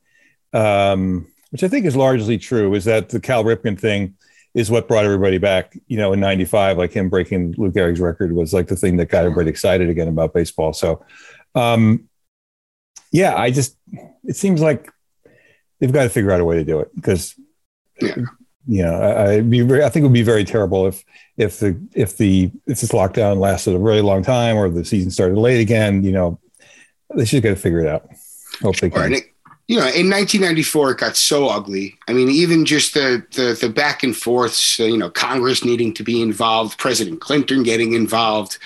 um, 0.53 1.27
which 1.51 1.63
I 1.63 1.67
think 1.67 1.85
is 1.85 1.95
largely 1.95 2.37
true, 2.37 2.73
is 2.75 2.85
that 2.85 3.09
the 3.09 3.19
Cal 3.19 3.43
Ripken 3.43 3.79
thing 3.79 4.15
is 4.53 4.71
what 4.71 4.87
brought 4.87 5.05
everybody 5.05 5.37
back. 5.37 5.77
You 5.87 5.97
know, 5.97 6.13
in 6.13 6.19
'95, 6.19 6.77
like 6.77 6.91
him 6.91 7.09
breaking 7.09 7.55
Lou 7.57 7.71
Gehrig's 7.71 7.99
record 7.99 8.31
was 8.33 8.53
like 8.53 8.67
the 8.67 8.75
thing 8.75 8.97
that 8.97 9.09
got 9.09 9.25
everybody 9.25 9.49
excited 9.49 9.89
again 9.89 10.07
about 10.07 10.33
baseball. 10.33 10.73
So, 10.73 11.03
um, 11.55 12.07
yeah, 13.11 13.35
I 13.35 13.51
just 13.51 13.75
it 14.23 14.35
seems 14.35 14.61
like 14.61 14.91
they've 15.79 15.91
got 15.91 16.03
to 16.03 16.09
figure 16.09 16.31
out 16.31 16.41
a 16.41 16.45
way 16.45 16.55
to 16.57 16.63
do 16.63 16.79
it 16.79 16.93
because. 16.95 17.35
Yeah. 18.01 18.15
You 18.67 18.83
know, 18.83 18.93
I, 18.93 19.31
I'd 19.31 19.49
be 19.49 19.61
very, 19.61 19.83
I 19.83 19.89
think 19.89 20.03
it 20.03 20.07
would 20.07 20.13
be 20.13 20.21
very 20.21 20.43
terrible 20.43 20.85
if 20.85 21.03
if 21.37 21.59
the 21.59 21.81
if 21.95 22.17
the 22.17 22.51
if 22.67 22.81
this 22.81 22.91
lockdown 22.91 23.39
lasted 23.39 23.73
a 23.73 23.79
really 23.79 24.01
long 24.01 24.21
time 24.21 24.57
or 24.57 24.69
the 24.69 24.85
season 24.85 25.09
started 25.09 25.39
late 25.39 25.59
again. 25.59 26.03
You 26.03 26.11
know, 26.11 26.39
they 27.15 27.25
should 27.25 27.41
got 27.41 27.49
to 27.49 27.55
figure 27.55 27.79
it 27.79 27.87
out. 27.87 28.07
Hope 28.61 28.75
they 28.75 28.91
can 28.91 29.21
you 29.69 29.75
know, 29.75 29.83
in 29.83 30.09
1994, 30.09 30.91
it 30.91 30.97
got 30.97 31.15
so 31.15 31.47
ugly. 31.47 31.95
I 32.07 32.13
mean, 32.13 32.27
even 32.27 32.65
just 32.65 32.95
the 32.95 33.23
the, 33.35 33.55
the 33.61 33.69
back 33.69 34.01
and 34.01 34.17
forths, 34.17 34.79
uh, 34.79 34.85
you 34.85 34.97
know, 34.97 35.11
Congress 35.11 35.63
needing 35.63 35.93
to 35.93 36.03
be 36.03 36.23
involved, 36.23 36.79
President 36.79 37.21
Clinton 37.21 37.61
getting 37.61 37.93
involved. 37.93 38.57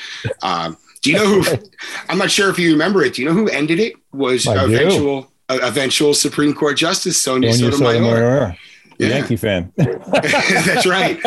Um, 0.41 0.77
do 1.01 1.11
you 1.11 1.17
know 1.17 1.41
who? 1.41 1.57
I'm 2.09 2.17
not 2.17 2.31
sure 2.31 2.49
if 2.49 2.57
you 2.57 2.71
remember 2.71 3.03
it. 3.03 3.15
Do 3.15 3.21
you 3.21 3.27
know 3.27 3.33
who 3.33 3.49
ended 3.49 3.81
it? 3.81 3.95
Was 4.13 4.47
I 4.47 4.63
eventual 4.63 5.17
uh, 5.17 5.27
eventual 5.49 6.13
Supreme 6.13 6.53
Court 6.53 6.77
Justice 6.77 7.21
Sonia, 7.21 7.53
Sonia 7.53 7.71
Sotomayor. 7.71 8.03
Sotomayor. 8.03 8.57
Yeah. 8.99 9.07
Yankee 9.07 9.35
fan. 9.35 9.71
That's 9.75 10.85
right. 10.85 11.19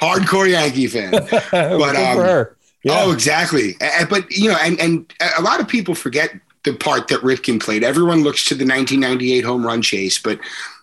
Hardcore 0.00 0.50
Yankee 0.50 0.86
fan. 0.86 1.10
But 1.10 1.96
um, 1.96 2.46
yeah. 2.82 3.02
oh, 3.02 3.12
exactly. 3.12 3.74
But 4.08 4.30
you 4.30 4.50
know, 4.50 4.58
and 4.60 4.78
and 4.78 5.12
a 5.36 5.42
lot 5.42 5.60
of 5.60 5.68
people 5.68 5.94
forget 5.94 6.30
the 6.64 6.74
part 6.74 7.08
that 7.08 7.20
Ripken 7.20 7.60
played. 7.62 7.82
Everyone 7.82 8.22
looks 8.22 8.44
to 8.46 8.54
the 8.54 8.64
1998 8.64 9.44
home 9.44 9.64
run 9.64 9.80
chase, 9.82 10.18
but 10.18 10.38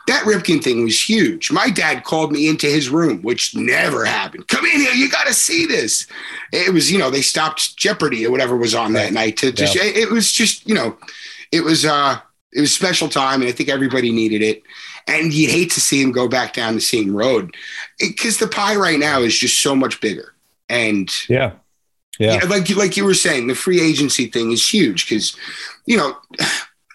that 0.07 0.23
Ripken 0.23 0.63
thing 0.63 0.83
was 0.83 1.01
huge. 1.01 1.51
My 1.51 1.69
dad 1.69 2.03
called 2.03 2.31
me 2.31 2.47
into 2.47 2.67
his 2.67 2.89
room, 2.89 3.21
which 3.21 3.55
never 3.55 4.05
happened. 4.05 4.47
Come 4.47 4.65
in 4.65 4.79
here, 4.79 4.93
you 4.93 5.09
got 5.09 5.25
to 5.25 5.33
see 5.33 5.65
this. 5.65 6.05
It 6.51 6.73
was, 6.73 6.91
you 6.91 6.99
know, 6.99 7.09
they 7.09 7.21
stopped 7.21 7.75
Jeopardy 7.75 8.25
or 8.25 8.31
whatever 8.31 8.55
was 8.55 8.75
on 8.75 8.93
that 8.93 9.13
night. 9.13 9.37
To, 9.37 9.51
to 9.51 9.63
yeah. 9.63 9.83
it 9.83 10.11
was 10.11 10.31
just, 10.31 10.67
you 10.67 10.75
know, 10.75 10.95
it 11.55 11.63
was 11.63 11.85
uh, 11.85 12.19
it 12.51 12.61
was 12.61 12.73
special 12.73 13.07
time, 13.07 13.41
and 13.41 13.49
I 13.49 13.53
think 13.53 13.69
everybody 13.69 14.11
needed 14.11 14.41
it. 14.41 14.63
And 15.07 15.31
you 15.31 15.49
hate 15.49 15.71
to 15.71 15.81
see 15.81 16.01
him 16.01 16.11
go 16.11 16.27
back 16.27 16.53
down 16.53 16.73
the 16.73 16.81
same 16.81 17.15
road 17.15 17.55
because 17.99 18.39
the 18.39 18.47
pie 18.47 18.75
right 18.75 18.99
now 18.99 19.21
is 19.21 19.37
just 19.37 19.61
so 19.61 19.75
much 19.75 20.01
bigger. 20.01 20.33
And 20.67 21.09
yeah, 21.29 21.53
yeah. 22.17 22.39
like 22.49 22.69
like 22.75 22.97
you 22.97 23.05
were 23.05 23.13
saying, 23.13 23.47
the 23.47 23.55
free 23.55 23.79
agency 23.79 24.27
thing 24.27 24.51
is 24.51 24.67
huge 24.67 25.07
because, 25.07 25.37
you 25.85 25.95
know, 25.95 26.17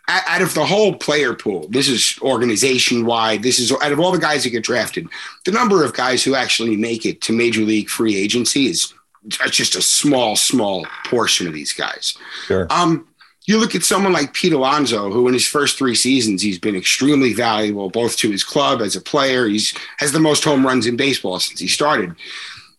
out 0.09 0.43
of 0.43 0.55
the 0.55 0.67
whole 0.67 0.97
player 0.97 1.35
pool, 1.35 1.69
this 1.69 1.89
is 1.89 2.19
organization 2.21 3.07
wide. 3.07 3.45
This 3.45 3.61
is 3.61 3.71
out 3.71 3.93
of 3.93 4.01
all 4.01 4.11
the 4.11 4.19
guys 4.19 4.43
that 4.43 4.51
get 4.51 4.65
drafted, 4.65 5.07
the 5.45 5.53
number 5.53 5.85
of 5.85 5.95
guys 5.95 6.25
who 6.25 6.35
actually 6.35 6.77
make 6.77 7.07
it 7.07 7.21
to 7.23 7.33
major 7.33 7.61
league 7.61 7.89
free 7.89 8.17
agency 8.17 8.67
is 8.67 8.93
just 9.29 9.77
a 9.77 9.83
small, 9.83 10.35
small 10.35 10.87
portion 11.07 11.47
of 11.47 11.53
these 11.53 11.73
guys. 11.73 12.17
Sure. 12.47 12.67
Um, 12.71 13.07
you 13.51 13.59
look 13.59 13.75
at 13.75 13.83
someone 13.83 14.13
like 14.13 14.33
Pete 14.33 14.53
Alonso, 14.53 15.11
who 15.11 15.29
in 15.29 15.35
his 15.35 15.47
first 15.47 15.77
three 15.77 15.95
seasons 15.95 16.41
he's 16.41 16.59
been 16.59 16.77
extremely 16.77 17.33
valuable, 17.33 17.91
both 17.91 18.17
to 18.19 18.31
his 18.31 18.45
club 18.45 18.81
as 18.81 18.97
a 18.97 19.01
player. 19.01 19.47
He's 19.47 19.75
has 19.99 20.13
the 20.13 20.21
most 20.21 20.45
home 20.45 20.67
runs 20.67 20.87
in 20.87 20.97
baseball 20.97 21.39
since 21.41 21.61
he 21.61 21.69
started 21.69 22.15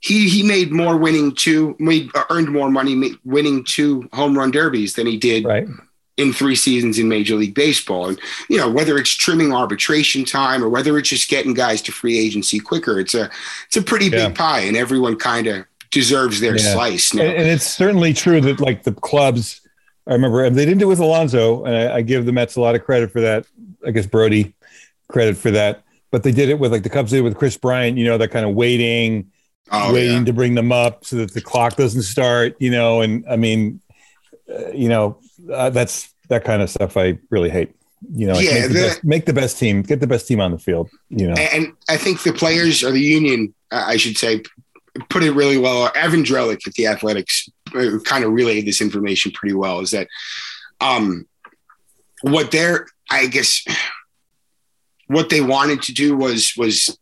he 0.02 0.28
he 0.28 0.44
made 0.44 0.72
more 0.72 0.98
winning 0.98 1.34
two 1.34 1.76
made 1.80 2.10
uh, 2.16 2.24
earned 2.30 2.50
more 2.50 2.70
money 2.70 3.14
winning 3.24 3.64
two 3.64 4.10
home 4.12 4.38
run 4.38 4.52
derbies 4.52 4.96
than 4.96 5.08
he 5.08 5.16
did 5.16 5.46
right. 5.46 5.68
in 6.18 6.34
three 6.34 6.56
seasons 6.56 7.00
in 7.00 7.08
Major 7.08 7.36
League 7.36 7.54
Baseball. 7.54 8.10
And 8.10 8.20
you 8.50 8.58
know 8.58 8.70
whether 8.70 8.98
it's 8.98 9.12
trimming 9.12 9.54
arbitration 9.54 10.26
time 10.26 10.64
or 10.64 10.70
whether 10.70 10.98
it's 10.98 11.10
just 11.10 11.30
getting 11.30 11.54
guys 11.54 11.82
to 11.84 11.92
free 11.92 12.18
agency 12.18 12.60
quicker, 12.60 13.00
it's 13.00 13.14
a 13.14 13.30
it's 13.68 13.78
a 13.78 13.82
pretty 13.82 14.08
yeah. 14.08 14.28
big 14.28 14.36
pie, 14.36 14.62
and 14.62 14.76
everyone 14.76 15.18
kind 15.18 15.48
of 15.48 15.66
deserves 15.92 16.40
their 16.40 16.58
yeah. 16.58 16.74
slice. 16.74 17.14
Now. 17.14 17.24
And, 17.24 17.48
it's 17.48 17.68
certainly 17.68 18.14
true 18.14 18.42
that 18.42 18.60
like 18.60 18.84
the 18.84 18.94
clubs. 18.94 19.61
I 20.08 20.14
remember 20.14 20.50
they 20.50 20.66
didn't 20.66 20.80
do 20.80 20.86
it 20.86 20.90
with 20.90 21.00
Alonso, 21.00 21.64
and 21.64 21.76
I, 21.76 21.98
I 21.98 22.02
give 22.02 22.26
the 22.26 22.32
Mets 22.32 22.56
a 22.56 22.62
lot 22.62 22.76
of 22.76 22.84
credit 22.84 23.12
for 23.12 23.22
that. 23.22 23.46
I 23.86 23.92
guess 23.92 24.06
Brodie 24.06 24.56
credit 25.08 25.38
for 25.38 25.52
that, 25.52 25.84
but 26.10 26.24
they 26.24 26.32
did 26.32 26.50
it 26.50 26.60
with 26.60 26.72
like 26.72 26.84
the 26.84 26.90
Cubs 26.90 27.12
did 27.12 27.20
it 27.20 27.22
with 27.22 27.38
Kris 27.38 27.58
Bryant. 27.58 27.98
You 27.98 28.06
know 28.06 28.18
that 28.18 28.30
kind 28.30 28.46
of 28.46 28.56
waiting 28.56 29.32
oh, 29.72 29.94
waiting 29.94 30.20
yeah. 30.20 30.26
to 30.26 30.34
bring 30.34 30.56
them 30.56 30.72
up 30.72 31.06
so 31.06 31.18
that 31.18 31.34
the 31.34 31.42
clock 31.42 31.76
doesn't 31.76 32.04
start, 32.04 32.56
you 32.60 32.72
know, 32.72 33.02
and 33.02 33.26
I 33.30 33.36
mean, 33.36 33.82
uh, 34.50 34.72
you 34.72 34.90
know, 34.90 35.20
uh, 35.52 35.70
that's 35.70 36.14
that 36.30 36.44
kind 36.44 36.62
of 36.62 36.70
stuff 36.70 36.98
I 36.98 37.18
really 37.30 37.50
hate. 37.50 37.74
You 38.14 38.28
know, 38.28 38.40
yeah, 38.40 38.54
make, 38.54 38.62
the, 38.62 38.68
the 38.68 38.74
best, 38.74 39.04
make, 39.04 39.26
the 39.26 39.34
best, 39.34 39.60
team, 39.60 39.84
get 39.84 40.00
the 40.00 40.08
best 40.08 40.28
team 40.28 40.42
on 40.42 40.52
the 40.52 40.58
field. 40.58 40.90
You 41.10 41.28
know, 41.28 41.36
and 41.36 41.74
I 41.88 41.98
think 41.98 42.24
the 42.24 42.34
players 42.34 42.84
or 42.84 42.92
the 42.92 43.00
union, 43.00 43.54
I 43.72 43.98
should 43.98 44.18
say, 44.18 44.42
put 45.10 45.24
it 45.24 45.32
really 45.32 45.58
well. 45.58 45.92
Evan 45.94 46.24
Drellich 46.24 46.66
at 46.66 46.74
the 46.74 46.88
Athletics 46.88 47.48
uh, 47.76 48.00
kind 48.04 48.24
of 48.24 48.32
relayed 48.32 48.66
this 48.66 48.82
information 48.82 49.32
pretty 49.32 49.56
well. 49.56 49.80
Is 49.80 49.92
that 49.92 50.08
um, 50.80 51.28
what 52.22 52.52
they're, 52.52 52.88
I 53.10 53.28
guess, 53.28 53.66
what 55.08 55.30
they 55.30 55.42
wanted 55.42 55.82
to 55.84 55.94
do 55.94 56.16
was 56.16 56.54
was 56.58 56.98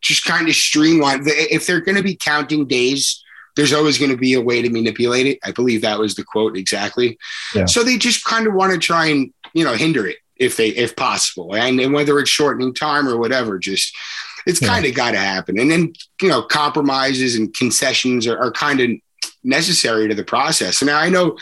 just 0.00 0.24
kind 0.24 0.48
of 0.48 0.54
streamline. 0.54 1.22
If 1.26 1.66
they're 1.66 1.80
going 1.80 1.96
to 1.96 2.02
be 2.02 2.16
counting 2.16 2.66
days, 2.66 3.22
there's 3.56 3.72
always 3.72 3.98
going 3.98 4.10
to 4.10 4.16
be 4.16 4.34
a 4.34 4.40
way 4.40 4.62
to 4.62 4.70
manipulate 4.70 5.26
it. 5.26 5.38
I 5.44 5.52
believe 5.52 5.82
that 5.82 5.98
was 5.98 6.14
the 6.14 6.24
quote 6.24 6.56
exactly. 6.56 7.18
Yeah. 7.54 7.66
So 7.66 7.82
they 7.82 7.98
just 7.98 8.24
kind 8.24 8.46
of 8.46 8.54
want 8.54 8.72
to 8.72 8.78
try 8.78 9.06
and 9.06 9.32
you 9.54 9.64
know 9.64 9.74
hinder 9.74 10.06
it 10.06 10.16
if 10.36 10.56
they 10.56 10.68
if 10.68 10.96
possible, 10.96 11.54
and, 11.54 11.80
and 11.80 11.92
whether 11.92 12.18
it's 12.18 12.30
shortening 12.30 12.74
time 12.74 13.08
or 13.08 13.16
whatever, 13.16 13.58
just 13.58 13.96
it's 14.46 14.60
yeah. 14.60 14.68
kind 14.68 14.84
of 14.84 14.94
got 14.94 15.12
to 15.12 15.18
happen. 15.18 15.58
And 15.58 15.70
then 15.70 15.92
you 16.20 16.28
know 16.28 16.42
compromises 16.42 17.36
and 17.36 17.54
concessions 17.54 18.26
are, 18.26 18.38
are 18.38 18.52
kind 18.52 18.80
of 18.80 18.90
necessary 19.44 20.08
to 20.08 20.14
the 20.14 20.24
process. 20.24 20.82
And 20.82 20.90
I 20.90 21.08
know 21.08 21.36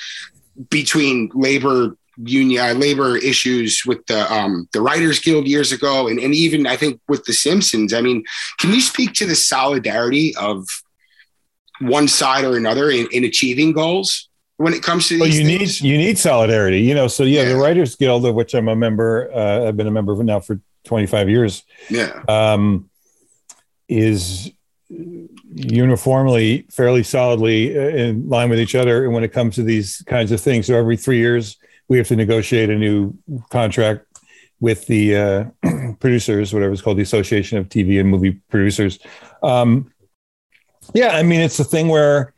between 0.69 1.31
labor 1.35 1.97
union 2.25 2.63
uh, 2.63 2.73
labor 2.75 3.17
issues 3.17 3.83
with 3.87 4.05
the 4.07 4.33
um, 4.33 4.69
the 4.73 4.81
Writers 4.81 5.21
Guild 5.21 5.47
years 5.47 5.73
ago, 5.73 6.09
and, 6.09 6.19
and 6.19 6.35
even 6.35 6.67
I 6.67 6.77
think 6.77 7.01
with 7.09 7.25
the 7.25 7.33
Simpsons. 7.33 7.95
I 7.95 8.01
mean, 8.01 8.25
can 8.59 8.73
you 8.73 8.81
speak 8.81 9.15
to 9.15 9.27
the 9.27 9.35
solidarity 9.35 10.35
of 10.37 10.67
one 11.81 12.09
side 12.09 12.45
or 12.45 12.57
another 12.57 12.91
in, 12.91 13.09
in 13.13 13.25
achieving 13.25 13.73
goals 13.73 14.29
when 14.57 14.75
it 14.75 14.83
comes 14.83 15.09
to 15.09 15.15
these? 15.15 15.21
well, 15.21 15.31
you 15.31 15.59
things? 15.59 15.83
need 15.83 15.91
you 15.91 15.99
need 15.99 16.19
solidarity. 16.19 16.81
You 16.81 16.95
know, 16.95 17.09
so 17.09 17.23
yeah, 17.23 17.43
yeah, 17.43 17.51
the 17.51 17.57
Writers 17.57 17.97
Guild, 17.97 18.27
of 18.27 18.35
which 18.35 18.55
I'm 18.55 18.69
a 18.69 18.77
member, 18.77 19.31
uh, 19.35 19.69
I've 19.69 19.77
been 19.77 19.87
a 19.87 19.93
member 19.93 20.23
now 20.23 20.41
for 20.41 20.61
25 20.85 21.29
years. 21.29 21.63
Yeah, 21.89 22.23
um, 22.29 22.91
is 23.89 24.51
uniformly 25.53 26.67
fairly 26.71 27.03
solidly 27.03 27.77
uh, 27.77 27.81
in 27.81 28.29
line 28.29 28.49
with 28.49 28.61
each 28.61 28.75
other 28.75 29.05
and 29.05 29.13
when 29.13 29.25
it 29.25 29.33
comes 29.33 29.57
to 29.57 29.63
these 29.63 30.03
kinds 30.07 30.31
of 30.31 30.41
things 30.41 30.67
so 30.67 30.75
every 30.77 30.97
three 30.97 31.19
years 31.19 31.57
we 31.89 31.99
have 31.99 32.07
to 32.07 32.17
negotiate 32.17 32.71
a 32.71 32.77
new 32.77 33.13
contract 33.51 34.07
with 34.61 34.87
the 34.87 35.17
uh, 35.17 35.45
producers, 36.01 36.53
whatever 36.53 36.73
it's 36.73 36.83
called, 36.83 36.99
the 36.99 37.03
Association 37.03 37.59
of 37.59 37.69
TV 37.69 37.99
and 37.99 38.09
Movie 38.09 38.41
Producers. 38.49 38.99
Um, 39.43 39.91
yeah, 40.95 41.17
I 41.17 41.23
mean, 41.23 41.41
it's 41.41 41.59
a 41.59 41.65
thing 41.65 41.89
where 41.89 42.35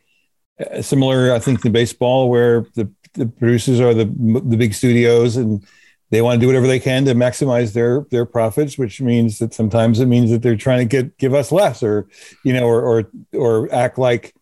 uh, 0.59 0.81
similar, 0.81 1.33
I 1.33 1.39
think, 1.39 1.61
to 1.61 1.69
baseball, 1.69 2.29
where 2.29 2.65
the, 2.75 2.91
the 3.13 3.27
producers 3.27 3.79
are 3.79 3.93
the 3.93 4.05
the 4.05 4.57
big 4.57 4.73
studios 4.73 5.37
and 5.37 5.63
they 6.13 6.21
want 6.21 6.39
to 6.39 6.41
do 6.41 6.47
whatever 6.47 6.67
they 6.67 6.79
can 6.79 7.05
to 7.05 7.15
maximize 7.15 7.73
their 7.73 8.05
their 8.11 8.25
profits, 8.25 8.77
which 8.77 9.01
means 9.01 9.39
that 9.39 9.53
sometimes 9.53 9.99
it 9.99 10.05
means 10.05 10.29
that 10.29 10.43
they're 10.43 10.55
trying 10.55 10.79
to 10.79 10.85
get 10.85 11.17
give 11.17 11.33
us 11.33 11.51
less, 11.51 11.81
or 11.81 12.07
you 12.43 12.53
know, 12.53 12.65
or 12.65 12.81
or 12.81 13.11
or 13.33 13.73
act 13.73 13.97
like. 13.97 14.35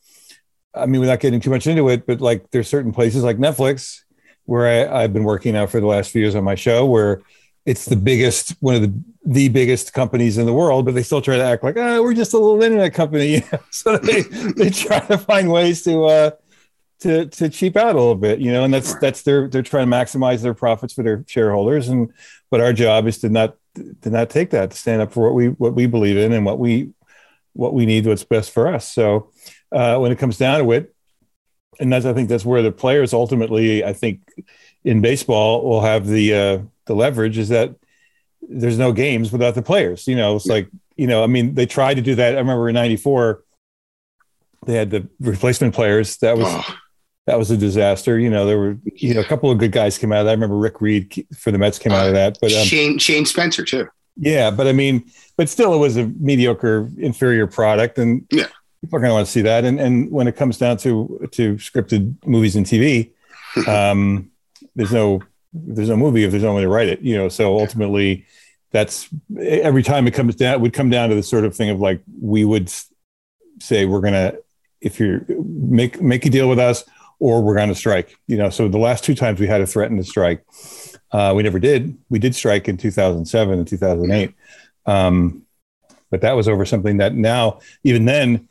I 0.74 0.86
mean, 0.86 1.02
without 1.02 1.20
getting 1.20 1.42
too 1.42 1.50
much 1.50 1.68
into 1.68 1.90
it, 1.90 2.08
but 2.08 2.22
like 2.22 2.50
there's 2.52 2.70
certain 2.70 2.94
places 2.94 3.24
like 3.24 3.38
Netflix 3.38 4.04
where 4.46 4.90
I, 4.90 5.04
I've 5.04 5.12
been 5.12 5.26
working 5.26 5.54
out 5.56 5.70
for 5.70 5.82
the 5.82 5.86
last 5.86 6.12
few 6.12 6.22
years 6.22 6.34
on 6.34 6.46
my 6.46 6.56
show, 6.56 6.86
where 6.86 7.22
it's 7.66 7.86
the 7.86 7.98
biggest, 7.98 8.52
one 8.62 8.76
of 8.76 8.82
the 8.82 9.04
the 9.24 9.50
biggest 9.50 9.94
companies 9.94 10.38
in 10.38 10.46
the 10.46 10.54
world, 10.54 10.86
but 10.86 10.96
they 10.96 11.04
still 11.04 11.22
try 11.22 11.38
to 11.38 11.44
act 11.44 11.64
like, 11.64 11.78
oh, 11.78 12.02
we're 12.02 12.14
just 12.14 12.34
a 12.34 12.38
little 12.38 12.62
internet 12.64 12.94
company. 12.94 13.44
so 13.70 13.98
they 13.98 14.22
they 14.22 14.70
try 14.70 15.00
to 15.00 15.18
find 15.18 15.52
ways 15.52 15.84
to 15.84 16.06
uh, 16.06 16.32
to 17.02 17.26
to 17.26 17.50
cheap 17.50 17.76
out 17.76 17.96
a 17.96 18.00
little 18.00 18.16
bit, 18.16 18.40
you 18.40 18.52
know, 18.52 18.64
and 18.64 18.74
that's 18.74 18.94
that's 18.96 19.24
their 19.24 19.48
they're 19.48 19.64
trying 19.64 19.90
to 19.90 19.96
maximize 19.96 20.42
their 20.42 20.54
profits 20.54 20.94
for 20.94 21.04
their 21.04 21.24
shareholders, 21.28 21.90
and 21.90 22.14
but 22.50 22.62
our 22.62 22.74
job 22.74 23.08
is 23.08 23.18
to 23.20 23.30
not 23.30 23.58
to 24.02 24.10
not 24.10 24.30
take 24.30 24.52
that 24.52 24.72
to 24.72 24.78
stand 24.78 25.02
up 25.02 25.12
for 25.12 25.24
what 25.24 25.34
we 25.34 25.48
what 25.50 25.74
we 25.74 25.88
believe 25.88 26.18
in 26.18 26.32
and 26.32 26.46
what 26.46 26.60
we 26.60 26.92
what 27.54 27.74
we 27.74 27.86
need, 27.86 28.06
what's 28.06 28.24
best 28.24 28.52
for 28.52 28.68
us. 28.68 28.90
So 28.92 29.32
uh, 29.72 29.98
when 29.98 30.12
it 30.12 30.20
comes 30.20 30.38
down 30.38 30.60
to 30.60 30.72
it, 30.72 30.94
and 31.80 31.92
that's 31.92 32.06
I 32.06 32.14
think 32.14 32.30
that's 32.30 32.46
where 32.46 32.62
the 32.62 32.72
players 32.72 33.14
ultimately, 33.14 33.84
I 33.84 33.94
think, 33.94 34.22
in 34.84 35.02
baseball 35.02 35.64
will 35.68 35.82
have 35.82 36.06
the 36.06 36.34
uh, 36.36 36.60
the 36.86 36.96
leverage 36.96 37.40
is 37.40 37.50
that 37.50 37.76
there's 38.42 38.78
no 38.78 38.94
games 38.94 39.32
without 39.32 39.56
the 39.56 39.64
players. 39.64 40.08
You 40.08 40.16
know, 40.16 40.36
it's 40.36 40.46
like 40.46 40.70
you 40.98 41.08
know, 41.08 41.24
I 41.24 41.28
mean, 41.28 41.56
they 41.56 41.66
tried 41.66 41.96
to 41.96 42.02
do 42.02 42.14
that. 42.14 42.36
I 42.36 42.40
remember 42.40 42.70
in 42.70 42.76
'94 42.76 43.44
they 44.68 44.76
had 44.76 44.92
the 44.92 45.10
replacement 45.20 45.74
players. 45.74 46.18
That 46.18 46.38
was 46.38 46.48
oh 46.48 46.76
that 47.28 47.38
was 47.38 47.52
a 47.52 47.58
disaster. 47.58 48.20
You 48.20 48.30
know, 48.30 48.46
there 48.46 48.58
were 48.58 48.78
you 48.96 49.14
know 49.14 49.22
a 49.22 49.26
couple 49.26 49.52
of 49.52 49.58
good 49.58 49.72
guys 49.72 49.98
came 49.98 50.12
out 50.12 50.20
of 50.20 50.26
that. 50.26 50.32
I 50.32 50.34
remember 50.34 50.58
Rick 50.58 50.82
Reed 50.82 51.26
for 51.38 51.52
the 51.52 51.58
Mets 51.58 51.80
came 51.80 51.92
out 51.92 52.08
of 52.08 52.14
that, 52.14 52.38
but 52.42 52.52
um, 52.54 52.66
Shane 52.66 52.98
Shane 52.98 53.26
Spencer 53.26 53.64
too. 53.64 53.88
Yeah, 54.18 54.52
but 54.52 54.68
I 54.68 54.74
mean, 54.74 55.10
but 55.38 55.50
still, 55.50 55.74
it 55.74 55.78
was 55.78 55.98
a 55.98 56.08
mediocre, 56.20 56.90
inferior 56.98 57.48
product, 57.48 57.98
and 57.98 58.26
yeah, 58.32 58.48
people 58.82 58.98
are 58.98 59.00
going 59.00 59.10
to 59.10 59.14
want 59.14 59.26
to 59.26 59.32
see 59.32 59.42
that. 59.42 59.64
And 59.64 59.80
and 59.80 60.12
when 60.12 60.28
it 60.28 60.36
comes 60.36 60.58
down 60.58 60.78
to 60.78 61.28
to 61.32 61.56
scripted 61.56 62.16
movies 62.26 62.56
and 62.56 62.66
TV, 62.66 63.12
um, 63.68 64.32
there's 64.76 64.92
no 64.92 65.22
there's 65.54 65.90
no 65.90 65.98
movie 65.98 66.24
if 66.24 66.32
there's 66.32 66.44
no 66.44 66.54
one 66.54 66.64
to 66.64 66.70
write 66.70 66.90
it. 66.90 67.02
You 67.02 67.18
know, 67.18 67.30
so 67.30 67.58
ultimately, 67.58 68.26
that's 68.72 69.08
every 69.40 69.84
time 69.84 70.08
it 70.08 70.14
comes 70.14 70.36
down 70.36 70.56
it 70.56 70.62
would 70.62 70.74
come 70.74 70.90
down 70.90 71.10
to 71.10 71.16
the 71.16 71.24
sort 71.24 71.46
of 71.46 71.56
thing 71.56 71.70
of 71.70 71.80
like 71.80 72.02
we 72.22 72.46
would 72.46 72.72
say 73.60 73.86
we're 73.86 74.02
going 74.02 74.14
to 74.14 74.42
if 74.82 75.00
you 75.00 75.24
make 75.56 76.02
make 76.02 76.26
a 76.26 76.30
deal 76.30 76.50
with 76.50 76.58
us 76.58 76.84
or 77.22 77.42
we're 77.42 77.56
going 77.56 77.70
to 77.70 77.76
strike. 77.76 78.18
You 78.28 78.36
know, 78.36 78.50
so 78.50 78.68
the 78.68 78.80
last 78.80 79.06
two 79.06 79.16
times 79.16 79.40
we 79.40 79.48
had 79.48 79.60
to 79.60 79.68
threaten 79.68 79.96
to 79.98 80.04
strike, 80.04 80.44
uh, 81.12 81.32
we 81.34 81.44
never 81.44 81.60
did. 81.60 81.98
We 82.10 82.20
did 82.20 82.36
strike 82.36 82.68
in 82.68 82.76
2007 82.76 83.60
and 83.60 83.68
2008, 83.68 84.34
um, 84.88 85.44
but 86.10 86.22
that 86.22 86.36
was 86.36 86.50
over 86.50 86.66
something 86.66 86.98
that 86.98 87.14
now, 87.14 87.60
even 87.84 88.06
then, 88.06 88.50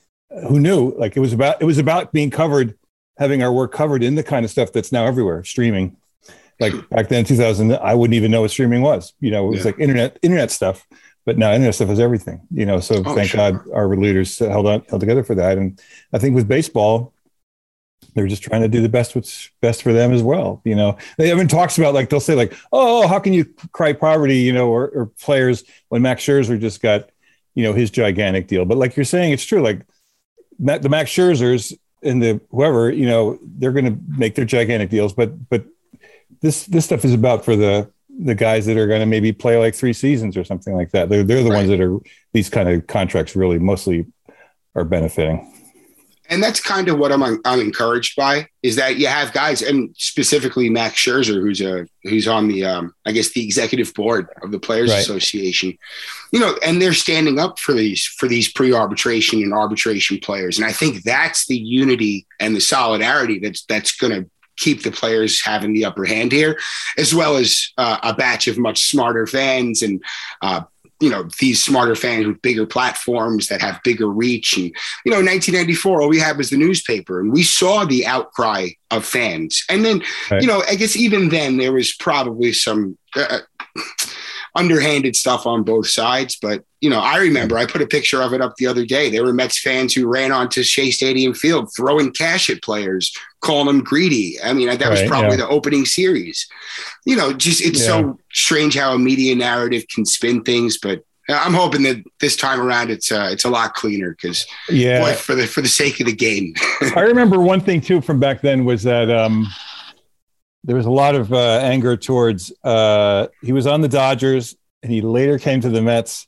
who 0.48 0.60
knew? 0.60 0.92
Like 0.92 1.16
it 1.16 1.20
was 1.20 1.32
about 1.32 1.60
it 1.60 1.64
was 1.64 1.78
about 1.78 2.12
being 2.12 2.30
covered, 2.30 2.78
having 3.18 3.42
our 3.42 3.52
work 3.52 3.72
covered 3.72 4.02
in 4.02 4.14
the 4.14 4.22
kind 4.22 4.44
of 4.44 4.50
stuff 4.50 4.72
that's 4.72 4.92
now 4.92 5.04
everywhere, 5.04 5.44
streaming. 5.44 5.96
Like 6.60 6.88
back 6.90 7.08
then, 7.08 7.24
2000, 7.24 7.72
I 7.72 7.94
wouldn't 7.94 8.14
even 8.14 8.30
know 8.30 8.42
what 8.42 8.50
streaming 8.50 8.82
was. 8.82 9.14
You 9.18 9.30
know, 9.30 9.48
it 9.48 9.50
was 9.50 9.58
yeah. 9.60 9.64
like 9.64 9.80
internet 9.80 10.18
internet 10.22 10.50
stuff 10.50 10.86
but 11.26 11.36
now 11.36 11.52
internet 11.52 11.74
stuff 11.74 11.90
is 11.90 12.00
everything, 12.00 12.40
you 12.50 12.64
know. 12.64 12.80
So 12.80 13.02
oh, 13.04 13.14
thank 13.14 13.30
sure. 13.30 13.52
God 13.52 13.70
our 13.72 13.94
leaders 13.94 14.38
held 14.38 14.66
on, 14.66 14.82
held 14.88 15.00
together 15.00 15.22
for 15.22 15.34
that. 15.34 15.58
And 15.58 15.80
I 16.12 16.18
think 16.18 16.34
with 16.34 16.48
baseball, 16.48 17.12
they're 18.14 18.26
just 18.26 18.42
trying 18.42 18.62
to 18.62 18.68
do 18.68 18.82
the 18.82 18.88
best 18.88 19.14
what's 19.14 19.50
best 19.60 19.82
for 19.82 19.92
them 19.92 20.12
as 20.12 20.22
well. 20.22 20.60
You 20.64 20.74
know, 20.74 20.98
they 21.18 21.30
even 21.30 21.48
talks 21.48 21.78
about 21.78 21.94
like 21.94 22.10
they'll 22.10 22.20
say 22.20 22.34
like, 22.34 22.52
oh, 22.72 23.02
oh, 23.04 23.08
how 23.08 23.18
can 23.18 23.32
you 23.32 23.44
cry 23.72 23.92
poverty? 23.92 24.38
You 24.38 24.52
know, 24.52 24.68
or, 24.68 24.88
or 24.88 25.06
players 25.06 25.64
when 25.88 26.02
Max 26.02 26.22
Scherzer 26.22 26.60
just 26.60 26.82
got, 26.82 27.10
you 27.54 27.62
know, 27.62 27.72
his 27.72 27.90
gigantic 27.90 28.46
deal. 28.46 28.64
But 28.64 28.78
like 28.78 28.96
you're 28.96 29.04
saying, 29.04 29.32
it's 29.32 29.44
true. 29.44 29.62
Like 29.62 29.86
the 30.58 30.88
Max 30.88 31.10
Scherzers 31.10 31.76
and 32.02 32.22
the 32.22 32.40
whoever, 32.50 32.90
you 32.90 33.06
know, 33.06 33.38
they're 33.42 33.72
going 33.72 33.86
to 33.86 33.98
make 34.18 34.34
their 34.34 34.44
gigantic 34.44 34.90
deals. 34.90 35.12
But 35.12 35.48
but 35.48 35.64
this 36.40 36.66
this 36.66 36.84
stuff 36.84 37.04
is 37.04 37.14
about 37.14 37.44
for 37.44 37.56
the 37.56 37.90
the 38.22 38.34
guys 38.34 38.66
that 38.66 38.76
are 38.76 38.86
going 38.86 39.00
to 39.00 39.06
maybe 39.06 39.32
play 39.32 39.56
like 39.56 39.74
three 39.74 39.92
seasons 39.92 40.36
or 40.36 40.44
something 40.44 40.74
like 40.74 40.90
that. 40.90 41.08
They're 41.08 41.22
they're 41.22 41.42
the 41.42 41.50
right. 41.50 41.56
ones 41.56 41.68
that 41.68 41.80
are 41.80 41.98
these 42.32 42.50
kind 42.50 42.68
of 42.68 42.86
contracts 42.86 43.36
really 43.36 43.58
mostly 43.58 44.06
are 44.74 44.84
benefiting 44.84 45.50
and 46.30 46.40
that's 46.40 46.60
kind 46.60 46.88
of 46.88 46.98
what 46.98 47.12
I'm 47.12 47.22
I'm 47.22 47.60
encouraged 47.60 48.16
by 48.16 48.48
is 48.62 48.76
that 48.76 48.96
you 48.96 49.08
have 49.08 49.32
guys, 49.32 49.62
and 49.62 49.94
specifically 49.98 50.70
Max 50.70 50.94
Scherzer, 50.94 51.40
who's 51.40 51.60
a 51.60 51.86
who's 52.04 52.28
on 52.28 52.46
the 52.48 52.64
um, 52.64 52.94
I 53.04 53.12
guess 53.12 53.32
the 53.32 53.44
executive 53.44 53.92
board 53.94 54.28
of 54.42 54.52
the 54.52 54.60
Players 54.60 54.90
right. 54.90 55.00
Association, 55.00 55.76
you 56.30 56.38
know, 56.38 56.56
and 56.64 56.80
they're 56.80 56.94
standing 56.94 57.40
up 57.40 57.58
for 57.58 57.72
these 57.72 58.04
for 58.04 58.28
these 58.28 58.50
pre-arbitration 58.50 59.42
and 59.42 59.52
arbitration 59.52 60.20
players, 60.20 60.56
and 60.56 60.66
I 60.66 60.72
think 60.72 61.02
that's 61.02 61.46
the 61.46 61.58
unity 61.58 62.26
and 62.38 62.54
the 62.54 62.60
solidarity 62.60 63.40
that's 63.40 63.64
that's 63.64 63.96
going 63.96 64.12
to 64.12 64.30
keep 64.56 64.82
the 64.82 64.92
players 64.92 65.40
having 65.40 65.72
the 65.72 65.84
upper 65.84 66.04
hand 66.04 66.30
here, 66.30 66.58
as 66.96 67.12
well 67.12 67.36
as 67.36 67.72
uh, 67.76 67.98
a 68.04 68.14
batch 68.14 68.46
of 68.46 68.56
much 68.56 68.88
smarter 68.88 69.26
fans 69.26 69.82
and 69.82 70.02
uh, 70.42 70.62
you 71.00 71.10
know 71.10 71.28
these 71.40 71.62
smarter 71.62 71.94
fans 71.94 72.26
with 72.26 72.40
bigger 72.42 72.66
platforms 72.66 73.48
that 73.48 73.60
have 73.60 73.82
bigger 73.82 74.08
reach 74.08 74.56
and 74.56 74.66
you 75.04 75.10
know 75.10 75.16
1994 75.16 76.02
all 76.02 76.08
we 76.08 76.18
had 76.18 76.36
was 76.36 76.50
the 76.50 76.56
newspaper 76.56 77.20
and 77.20 77.32
we 77.32 77.42
saw 77.42 77.84
the 77.84 78.06
outcry 78.06 78.68
of 78.90 79.04
fans 79.04 79.64
and 79.68 79.84
then 79.84 80.02
right. 80.30 80.42
you 80.42 80.46
know 80.46 80.62
i 80.68 80.74
guess 80.74 80.96
even 80.96 81.30
then 81.30 81.56
there 81.56 81.72
was 81.72 81.94
probably 81.94 82.52
some 82.52 82.96
uh, 83.16 83.38
underhanded 84.54 85.16
stuff 85.16 85.46
on 85.46 85.62
both 85.62 85.88
sides. 85.88 86.36
But 86.40 86.64
you 86.80 86.88
know, 86.88 87.00
I 87.00 87.18
remember 87.18 87.58
I 87.58 87.66
put 87.66 87.82
a 87.82 87.86
picture 87.86 88.22
of 88.22 88.32
it 88.32 88.40
up 88.40 88.56
the 88.56 88.66
other 88.66 88.86
day. 88.86 89.10
There 89.10 89.24
were 89.24 89.32
Mets 89.32 89.60
fans 89.60 89.94
who 89.94 90.06
ran 90.06 90.32
onto 90.32 90.62
Shea 90.62 90.90
Stadium 90.90 91.34
Field 91.34 91.68
throwing 91.74 92.12
cash 92.12 92.48
at 92.50 92.62
players, 92.62 93.12
calling 93.40 93.66
them 93.66 93.84
greedy. 93.84 94.38
I 94.42 94.52
mean, 94.52 94.68
that 94.68 94.80
right, 94.80 94.90
was 94.90 95.02
probably 95.02 95.32
yeah. 95.32 95.44
the 95.44 95.48
opening 95.48 95.84
series. 95.84 96.48
You 97.04 97.16
know, 97.16 97.32
just 97.32 97.60
it's 97.60 97.80
yeah. 97.80 97.86
so 97.86 98.18
strange 98.32 98.76
how 98.76 98.94
a 98.94 98.98
media 98.98 99.34
narrative 99.34 99.84
can 99.92 100.04
spin 100.04 100.42
things, 100.42 100.78
but. 100.78 101.04
I'm 101.28 101.54
hoping 101.54 101.84
that 101.84 102.02
this 102.18 102.34
time 102.34 102.60
around 102.60 102.90
it's 102.90 103.12
uh, 103.12 103.28
it's 103.30 103.44
a 103.44 103.50
lot 103.50 103.74
cleaner 103.74 104.10
because 104.10 104.44
yeah, 104.68 105.00
boy, 105.00 105.12
for 105.12 105.36
the 105.36 105.46
for 105.46 105.60
the 105.60 105.68
sake 105.68 106.00
of 106.00 106.06
the 106.06 106.12
game. 106.12 106.54
I 106.96 107.02
remember 107.02 107.38
one 107.38 107.60
thing 107.60 107.80
too 107.80 108.00
from 108.00 108.18
back 108.18 108.40
then 108.40 108.64
was 108.64 108.82
that 108.82 109.12
um, 109.12 109.46
there 110.64 110.76
was 110.76 110.86
a 110.86 110.90
lot 110.90 111.14
of 111.14 111.32
uh, 111.32 111.60
anger 111.62 111.96
towards. 111.96 112.52
Uh, 112.62 113.28
he 113.42 113.52
was 113.52 113.66
on 113.66 113.80
the 113.80 113.88
Dodgers, 113.88 114.56
and 114.82 114.92
he 114.92 115.00
later 115.00 115.38
came 115.38 115.60
to 115.60 115.70
the 115.70 115.82
Mets. 115.82 116.26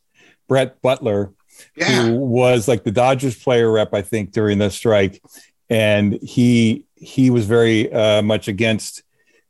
Brett 0.49 0.83
Butler, 0.83 1.33
yeah. 1.77 2.03
who 2.03 2.16
was 2.16 2.68
like 2.68 2.85
the 2.85 2.90
Dodgers 2.90 3.40
player 3.40 3.71
rep, 3.71 3.95
I 3.95 4.03
think, 4.03 4.33
during 4.33 4.59
the 4.59 4.71
strike, 4.71 5.23
and 5.71 6.14
he 6.23 6.85
he 6.95 7.31
was 7.31 7.47
very 7.47 7.92
uh, 7.92 8.23
much 8.23 8.49
against 8.49 9.03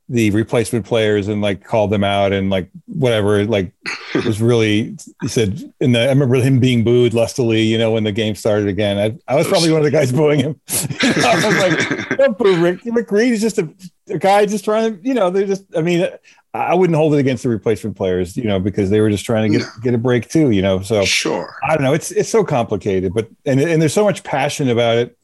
the 0.09 0.31
replacement 0.31 0.85
players 0.85 1.29
and 1.29 1.41
like 1.41 1.65
called 1.65 1.91
them 1.91 2.05
out 2.05 2.33
and 2.33 2.51
like 2.51 2.69
whatever. 2.87 3.45
Like 3.45 3.73
it 4.15 4.25
was 4.25 4.41
really 4.41 4.97
he 5.21 5.29
said. 5.29 5.73
And 5.81 5.97
I 5.97 6.07
remember 6.07 6.37
him 6.37 6.61
being 6.61 6.85
booed 6.85 7.15
lustily, 7.15 7.63
you 7.63 7.79
know, 7.79 7.93
when 7.93 8.05
the 8.05 8.13
game 8.13 8.35
started 8.35 8.69
again. 8.69 8.99
I, 8.99 9.33
I 9.33 9.37
was 9.37 9.47
oh, 9.47 9.51
probably 9.51 9.71
one 9.71 9.81
of 9.81 9.85
the 9.85 9.91
guys 9.91 10.13
booing 10.13 10.41
him. 10.41 10.61
I 10.69 11.41
was 11.45 11.79
like, 11.79 12.09
"Don't 12.19 12.37
boo 12.37 12.61
Rick. 12.63 12.81
Rick 12.85 13.11
Reed. 13.11 13.29
He's 13.29 13.41
just 13.41 13.59
a, 13.59 13.69
a 14.09 14.19
guy 14.19 14.45
just 14.47 14.65
trying 14.65 14.97
to, 14.97 15.07
you 15.07 15.15
know, 15.15 15.31
they're 15.31 15.47
just. 15.47 15.65
I 15.77 15.81
mean, 15.81 16.07
I 16.55 16.75
wouldn't 16.75 16.97
hold 16.97 17.15
it 17.15 17.19
against 17.19 17.45
the 17.45 17.49
replacement 17.49 17.97
players, 17.97 18.37
you 18.37 18.45
know, 18.45 18.61
because 18.61 18.91
they 18.91 19.01
were 19.01 19.09
just 19.09 19.25
trying 19.25 19.51
to 19.51 19.59
get 19.59 19.67
no. 19.67 19.83
get 19.83 19.95
a 19.95 19.99
break 19.99 20.29
too, 20.29 20.51
you 20.51 20.61
know. 20.61 20.83
So 20.83 21.05
sure, 21.05 21.57
I 21.63 21.75
don't 21.75 21.85
know. 21.85 21.95
It's 21.95 22.11
it's 22.11 22.29
so 22.29 22.45
complicated, 22.45 23.15
but 23.15 23.29
and 23.47 23.59
and 23.59 23.81
there's 23.81 23.95
so 23.95 24.05
much 24.05 24.23
passion 24.25 24.69
about 24.69 24.99
it 24.99 25.17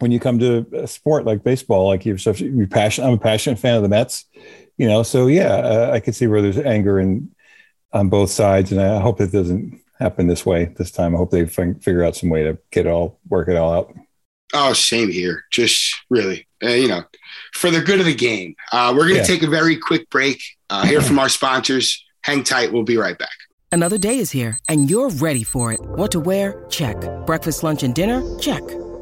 when 0.00 0.10
you 0.10 0.18
come 0.18 0.38
to 0.38 0.66
a 0.74 0.86
sport 0.86 1.24
like 1.24 1.44
baseball, 1.44 1.86
like 1.86 2.04
you're 2.04 2.18
such 2.18 2.40
you're 2.40 2.66
passionate. 2.66 3.06
I'm 3.06 3.14
a 3.14 3.18
passionate 3.18 3.58
fan 3.58 3.76
of 3.76 3.82
the 3.82 3.88
Mets, 3.88 4.24
you 4.76 4.88
know. 4.88 5.02
So 5.02 5.26
yeah, 5.26 5.54
uh, 5.54 5.90
I 5.92 6.00
can 6.00 6.12
see 6.12 6.26
where 6.26 6.42
there's 6.42 6.58
anger 6.58 6.98
and 6.98 7.30
on 7.92 8.08
both 8.08 8.30
sides, 8.30 8.72
and 8.72 8.80
I 8.80 9.00
hope 9.00 9.20
it 9.20 9.32
doesn't 9.32 9.80
happen 9.98 10.26
this 10.26 10.44
way 10.46 10.66
this 10.76 10.90
time. 10.90 11.14
I 11.14 11.18
hope 11.18 11.30
they 11.30 11.42
f- 11.42 11.54
figure 11.54 12.04
out 12.04 12.16
some 12.16 12.30
way 12.30 12.42
to 12.44 12.58
get 12.70 12.86
it 12.86 12.90
all 12.90 13.20
work 13.28 13.48
it 13.48 13.56
all 13.56 13.72
out. 13.72 13.94
Oh, 14.52 14.72
same 14.72 15.10
here. 15.10 15.44
Just 15.52 15.94
really, 16.08 16.46
uh, 16.62 16.70
you 16.70 16.88
know, 16.88 17.04
for 17.54 17.70
the 17.70 17.80
good 17.80 18.00
of 18.00 18.06
the 18.06 18.14
game. 18.14 18.56
Uh, 18.72 18.92
we're 18.94 19.02
going 19.02 19.14
to 19.14 19.20
yeah. 19.20 19.24
take 19.24 19.42
a 19.42 19.50
very 19.50 19.76
quick 19.76 20.10
break. 20.10 20.42
Uh, 20.70 20.84
hear 20.84 21.00
from 21.00 21.18
our 21.20 21.28
sponsors. 21.28 22.04
Hang 22.22 22.42
tight. 22.42 22.72
We'll 22.72 22.82
be 22.82 22.96
right 22.96 23.16
back. 23.16 23.30
Another 23.72 23.98
day 23.98 24.18
is 24.18 24.32
here, 24.32 24.58
and 24.68 24.90
you're 24.90 25.10
ready 25.10 25.44
for 25.44 25.72
it. 25.72 25.80
What 25.80 26.10
to 26.12 26.20
wear? 26.20 26.66
Check. 26.68 26.96
Breakfast, 27.24 27.62
lunch, 27.62 27.84
and 27.84 27.94
dinner? 27.94 28.20
Check. 28.40 28.62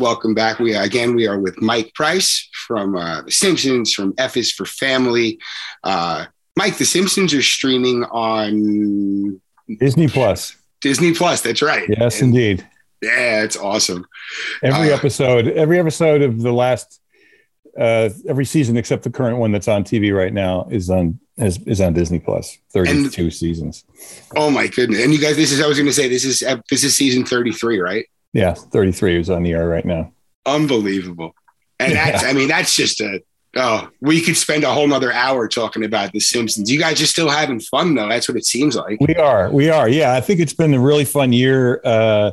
Welcome 0.00 0.34
back. 0.34 0.58
We 0.58 0.74
again 0.74 1.14
we 1.14 1.26
are 1.26 1.38
with 1.38 1.60
Mike 1.62 1.92
Price 1.94 2.48
from 2.66 2.96
uh, 2.96 3.22
The 3.22 3.30
Simpsons, 3.32 3.92
from 3.94 4.12
F 4.18 4.36
is 4.36 4.52
for 4.52 4.66
Family. 4.66 5.38
Uh, 5.84 6.26
Mike, 6.56 6.76
The 6.76 6.84
Simpsons 6.84 7.32
are 7.34 7.42
streaming 7.42 8.04
on 8.04 9.40
Disney 9.78 10.08
Plus. 10.08 10.54
Disney 10.80 11.14
Plus. 11.14 11.40
That's 11.40 11.62
right. 11.62 11.88
Yes, 11.88 12.20
And- 12.20 12.34
indeed. 12.34 12.66
Yeah, 13.02 13.42
it's 13.42 13.56
awesome. 13.58 14.06
Every 14.62 14.90
Uh, 14.90 14.96
episode, 14.96 15.48
every 15.48 15.78
episode 15.78 16.22
of 16.22 16.40
the 16.40 16.52
last, 16.52 16.98
uh, 17.78 18.08
every 18.26 18.46
season 18.46 18.76
except 18.78 19.02
the 19.02 19.10
current 19.10 19.36
one 19.38 19.52
that's 19.52 19.68
on 19.68 19.84
TV 19.84 20.14
right 20.16 20.32
now 20.32 20.66
is 20.70 20.88
on 20.90 21.20
is, 21.36 21.58
is 21.66 21.80
on 21.82 21.92
Disney 21.92 22.18
Plus. 22.18 22.56
Thirty-two 22.72 23.30
seasons. 23.30 23.84
Oh 24.34 24.50
my 24.50 24.66
goodness! 24.66 25.02
And 25.04 25.12
you 25.12 25.20
guys, 25.20 25.36
this 25.36 25.52
is 25.52 25.60
I 25.60 25.66
was 25.66 25.76
going 25.76 25.86
to 25.86 25.92
say 25.92 26.08
this 26.08 26.24
is 26.24 26.42
this 26.70 26.84
is 26.84 26.96
season 26.96 27.24
thirty 27.26 27.52
three, 27.52 27.78
right? 27.80 28.06
Yeah, 28.36 28.54
thirty-three 28.54 29.18
is 29.18 29.30
on 29.30 29.42
the 29.42 29.52
air 29.52 29.68
right 29.68 29.84
now. 29.84 30.12
Unbelievable. 30.44 31.34
And 31.78 31.92
that's 31.92 32.24
I 32.24 32.32
mean 32.32 32.48
that's 32.48 32.74
just 32.74 33.00
a 33.00 33.22
oh 33.56 33.88
we 34.00 34.20
could 34.20 34.36
spend 34.36 34.64
a 34.64 34.72
whole 34.72 34.86
nother 34.86 35.12
hour 35.12 35.48
talking 35.48 35.84
about 35.84 36.12
the 36.12 36.20
Simpsons. 36.20 36.70
You 36.70 36.78
guys 36.78 37.00
are 37.02 37.06
still 37.06 37.28
having 37.28 37.60
fun 37.60 37.94
though. 37.94 38.08
That's 38.08 38.28
what 38.28 38.36
it 38.36 38.46
seems 38.46 38.76
like. 38.76 38.98
We 39.00 39.14
are, 39.16 39.50
we 39.50 39.68
are. 39.70 39.88
Yeah, 39.88 40.14
I 40.14 40.20
think 40.20 40.40
it's 40.40 40.54
been 40.54 40.74
a 40.74 40.80
really 40.80 41.04
fun 41.04 41.32
year. 41.32 41.80
Uh, 41.84 42.32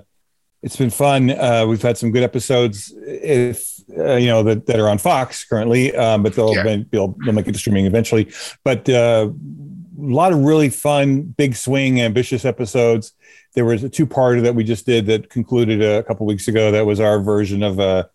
it's 0.61 0.77
been 0.77 0.89
fun. 0.91 1.29
Uh, 1.29 1.65
we've 1.67 1.81
had 1.81 1.97
some 1.97 2.11
good 2.11 2.23
episodes. 2.23 2.93
If 3.05 3.69
uh, 3.97 4.15
you 4.15 4.27
know 4.27 4.43
that, 4.43 4.65
that 4.67 4.79
are 4.79 4.89
on 4.89 4.97
Fox 4.97 5.43
currently, 5.43 5.93
um, 5.95 6.23
but 6.23 6.35
they'll, 6.35 6.55
Yeah. 6.55 6.77
they'll 6.89 7.15
they'll 7.23 7.33
make 7.33 7.47
it 7.47 7.51
to 7.51 7.59
streaming 7.59 7.85
eventually. 7.85 8.31
But 8.63 8.87
uh, 8.87 9.29
a 9.29 10.01
lot 10.01 10.31
of 10.31 10.39
really 10.39 10.69
fun, 10.69 11.21
big 11.23 11.55
swing, 11.55 11.99
ambitious 12.01 12.45
episodes. 12.45 13.11
There 13.53 13.65
was 13.65 13.83
a 13.83 13.89
two-parter 13.89 14.41
that 14.43 14.55
we 14.55 14.63
just 14.63 14.85
did 14.85 15.05
that 15.07 15.29
concluded 15.29 15.81
a 15.81 16.03
couple 16.03 16.25
weeks 16.25 16.47
ago. 16.47 16.71
That 16.71 16.85
was 16.85 16.99
our 16.99 17.19
version 17.19 17.63
of 17.63 17.79
a 17.79 18.09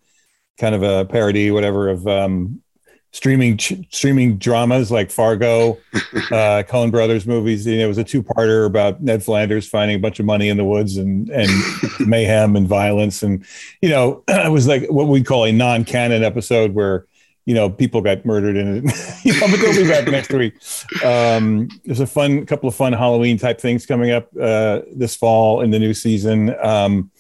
kind 0.59 0.74
of 0.74 0.83
a 0.83 1.05
parody, 1.05 1.51
whatever, 1.51 1.88
of 1.88 2.07
um, 2.07 2.61
streaming 3.12 3.59
streaming 3.59 4.38
dramas 4.38 4.90
like 4.90 5.11
Fargo, 5.11 5.79
uh, 5.94 6.62
Coen 6.68 6.90
Brothers 6.90 7.27
movies. 7.27 7.66
You 7.66 7.79
know, 7.79 7.85
it 7.85 7.88
was 7.88 7.98
a 7.98 8.05
two-parter 8.05 8.66
about 8.66 9.03
Ned 9.03 9.22
Flanders 9.22 9.68
finding 9.68 9.96
a 9.96 10.01
bunch 10.01 10.20
of 10.20 10.27
money 10.27 10.48
in 10.48 10.57
the 10.57 10.64
woods 10.64 10.96
and 10.96 11.29
and 11.31 11.51
mayhem 12.01 12.57
and 12.57 12.68
violence, 12.68 13.22
and 13.22 13.44
you 13.81 13.88
know, 13.88 14.22
it 14.29 14.53
was 14.53 14.66
like 14.66 14.87
what 14.88 15.09
we 15.09 15.22
call 15.22 15.44
a 15.44 15.53
non-canon 15.53 16.22
episode 16.22 16.74
where 16.74 17.07
you 17.49 17.55
know 17.55 17.71
people 17.71 18.03
got 18.03 18.27
murdered 18.27 18.59
in 18.59 18.77
it. 18.77 18.85
you 19.25 19.33
know, 19.41 19.49
but 19.49 19.59
they'll 19.59 19.75
be 19.75 19.89
back 19.89 20.07
next 20.07 20.31
week. 20.31 20.53
Um, 21.03 21.71
there's 21.87 21.99
a 21.99 22.07
fun 22.07 22.45
couple 22.45 22.69
of 22.69 22.75
fun 22.75 22.93
Halloween 22.93 23.39
type 23.39 23.59
things 23.59 23.87
coming 23.87 24.11
up 24.11 24.29
uh, 24.39 24.83
this 24.95 25.17
fall 25.17 25.63
in 25.63 25.71
the 25.71 25.79
new 25.79 25.95
season. 25.95 26.55
Um, 26.63 27.11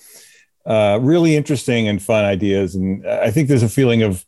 uh, 0.66 0.98
really 1.00 1.34
interesting 1.34 1.88
and 1.88 2.02
fun 2.02 2.26
ideas, 2.26 2.74
and 2.74 3.06
I 3.06 3.30
think 3.30 3.48
there's 3.48 3.62
a 3.62 3.70
feeling 3.70 4.02
of 4.02 4.22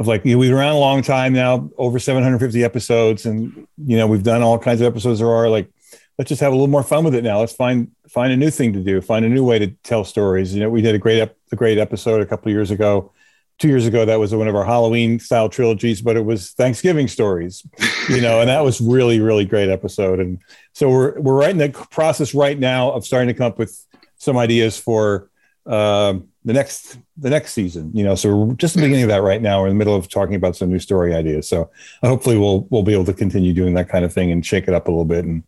of 0.00 0.08
like 0.08 0.24
you 0.24 0.32
know, 0.32 0.38
we've 0.38 0.50
been 0.50 0.58
around 0.58 0.74
a 0.74 0.80
long 0.80 1.00
time 1.00 1.32
now, 1.32 1.70
over 1.78 2.00
750 2.00 2.64
episodes, 2.64 3.24
and 3.24 3.68
you 3.86 3.96
know 3.96 4.08
we've 4.08 4.24
done 4.24 4.42
all 4.42 4.58
kinds 4.58 4.80
of 4.80 4.88
episodes 4.88 5.20
there 5.20 5.30
are 5.30 5.48
like 5.48 5.70
let's 6.18 6.28
just 6.28 6.40
have 6.40 6.52
a 6.52 6.56
little 6.56 6.66
more 6.66 6.82
fun 6.82 7.04
with 7.04 7.14
it 7.14 7.22
now. 7.22 7.38
Let's 7.38 7.52
find 7.54 7.92
find 8.08 8.32
a 8.32 8.36
new 8.36 8.50
thing 8.50 8.72
to 8.72 8.82
do, 8.82 9.00
find 9.00 9.24
a 9.24 9.28
new 9.28 9.44
way 9.44 9.60
to 9.60 9.68
tell 9.84 10.02
stories. 10.02 10.52
You 10.52 10.64
know, 10.64 10.70
we 10.70 10.82
did 10.82 10.96
a 10.96 10.98
great 10.98 11.20
ep- 11.20 11.38
a 11.52 11.56
great 11.56 11.78
episode 11.78 12.20
a 12.20 12.26
couple 12.26 12.50
years 12.50 12.72
ago, 12.72 13.12
two 13.58 13.68
years 13.68 13.86
ago. 13.86 14.04
That 14.04 14.18
was 14.18 14.34
one 14.34 14.48
of 14.48 14.56
our 14.56 14.64
Halloween 14.64 15.18
style 15.18 15.48
trilogies, 15.48 16.02
but 16.02 16.16
it 16.16 16.24
was 16.24 16.50
Thanksgiving 16.52 17.08
stories. 17.08 17.66
You 18.08 18.20
know, 18.20 18.40
and 18.40 18.48
that 18.48 18.60
was 18.64 18.80
really 18.80 19.20
really 19.20 19.44
great 19.44 19.70
episode. 19.70 20.20
And 20.20 20.40
so 20.72 20.90
we're 20.90 21.20
we're 21.20 21.34
right 21.34 21.50
in 21.50 21.58
the 21.58 21.70
process 21.90 22.34
right 22.34 22.58
now 22.58 22.90
of 22.92 23.04
starting 23.04 23.28
to 23.28 23.34
come 23.34 23.46
up 23.46 23.58
with 23.58 23.78
some 24.18 24.36
ideas 24.36 24.78
for 24.78 25.30
um, 25.66 26.28
the 26.44 26.52
next 26.52 26.98
the 27.16 27.30
next 27.30 27.52
season. 27.52 27.90
You 27.94 28.04
know, 28.04 28.14
so 28.14 28.36
we're 28.36 28.54
just 28.54 28.74
the 28.74 28.82
beginning 28.82 29.04
of 29.04 29.08
that 29.08 29.22
right 29.22 29.40
now. 29.40 29.60
We're 29.60 29.68
in 29.68 29.74
the 29.74 29.78
middle 29.78 29.96
of 29.96 30.08
talking 30.08 30.34
about 30.34 30.56
some 30.56 30.70
new 30.70 30.78
story 30.78 31.14
ideas. 31.14 31.48
So 31.48 31.70
hopefully 32.02 32.36
we'll 32.36 32.66
we'll 32.70 32.82
be 32.82 32.92
able 32.92 33.06
to 33.06 33.14
continue 33.14 33.52
doing 33.52 33.74
that 33.74 33.88
kind 33.88 34.04
of 34.04 34.12
thing 34.12 34.30
and 34.30 34.44
shake 34.44 34.68
it 34.68 34.74
up 34.74 34.88
a 34.88 34.90
little 34.90 35.04
bit 35.04 35.24
and 35.24 35.42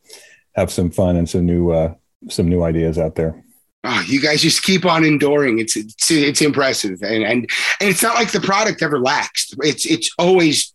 have 0.54 0.70
some 0.70 0.90
fun 0.90 1.16
and 1.16 1.28
some 1.28 1.44
new 1.44 1.70
uh, 1.70 1.94
some 2.28 2.48
new 2.48 2.62
ideas 2.62 2.98
out 2.98 3.14
there. 3.14 3.42
Oh, 3.88 4.04
you 4.08 4.20
guys 4.20 4.42
just 4.42 4.62
keep 4.62 4.84
on 4.84 5.04
enduring. 5.04 5.60
It's 5.60 5.76
it's 5.76 6.10
it's 6.10 6.42
impressive, 6.42 7.02
and 7.02 7.22
and 7.22 7.50
and 7.80 7.90
it's 7.90 8.02
not 8.02 8.16
like 8.16 8.32
the 8.32 8.40
product 8.40 8.82
ever 8.82 8.98
lacks. 8.98 9.54
It's 9.60 9.86
it's 9.86 10.10
always 10.18 10.74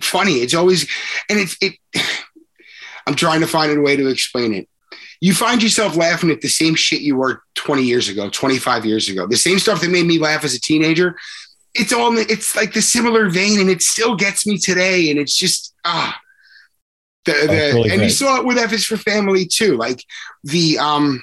funny. 0.00 0.36
It's 0.36 0.54
always, 0.54 0.88
and 1.28 1.38
it's 1.38 1.56
it. 1.60 1.74
I'm 3.06 3.14
trying 3.14 3.40
to 3.40 3.46
find 3.46 3.76
a 3.76 3.80
way 3.80 3.96
to 3.96 4.08
explain 4.08 4.54
it. 4.54 4.68
You 5.20 5.34
find 5.34 5.62
yourself 5.62 5.96
laughing 5.96 6.30
at 6.30 6.40
the 6.40 6.48
same 6.48 6.74
shit 6.74 7.00
you 7.00 7.16
were 7.16 7.42
20 7.54 7.82
years 7.82 8.08
ago, 8.08 8.28
25 8.28 8.84
years 8.84 9.08
ago. 9.08 9.26
The 9.26 9.36
same 9.36 9.58
stuff 9.58 9.80
that 9.80 9.90
made 9.90 10.06
me 10.06 10.18
laugh 10.18 10.44
as 10.44 10.54
a 10.54 10.60
teenager. 10.60 11.16
It's 11.74 11.92
all 11.92 12.16
it's 12.16 12.56
like 12.56 12.72
the 12.72 12.82
similar 12.82 13.28
vein, 13.28 13.60
and 13.60 13.68
it 13.68 13.82
still 13.82 14.16
gets 14.16 14.46
me 14.46 14.58
today. 14.58 15.10
And 15.10 15.18
it's 15.18 15.36
just 15.36 15.74
ah. 15.84 16.18
The, 17.24 17.32
the, 17.32 17.72
really 17.74 17.90
and 17.90 18.00
you 18.00 18.08
saw 18.08 18.38
it 18.38 18.46
with 18.46 18.56
F 18.56 18.72
is 18.72 18.86
for 18.86 18.96
Family 18.96 19.44
too. 19.44 19.76
Like 19.76 20.02
the 20.44 20.78
um 20.78 21.22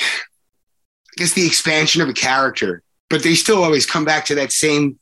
I 0.00 1.16
guess 1.16 1.32
the 1.32 1.46
expansion 1.46 2.02
of 2.02 2.08
a 2.08 2.12
character, 2.12 2.82
but 3.10 3.22
they 3.22 3.34
still 3.34 3.62
always 3.62 3.86
come 3.86 4.04
back 4.04 4.24
to 4.26 4.34
that 4.36 4.52
same. 4.52 4.98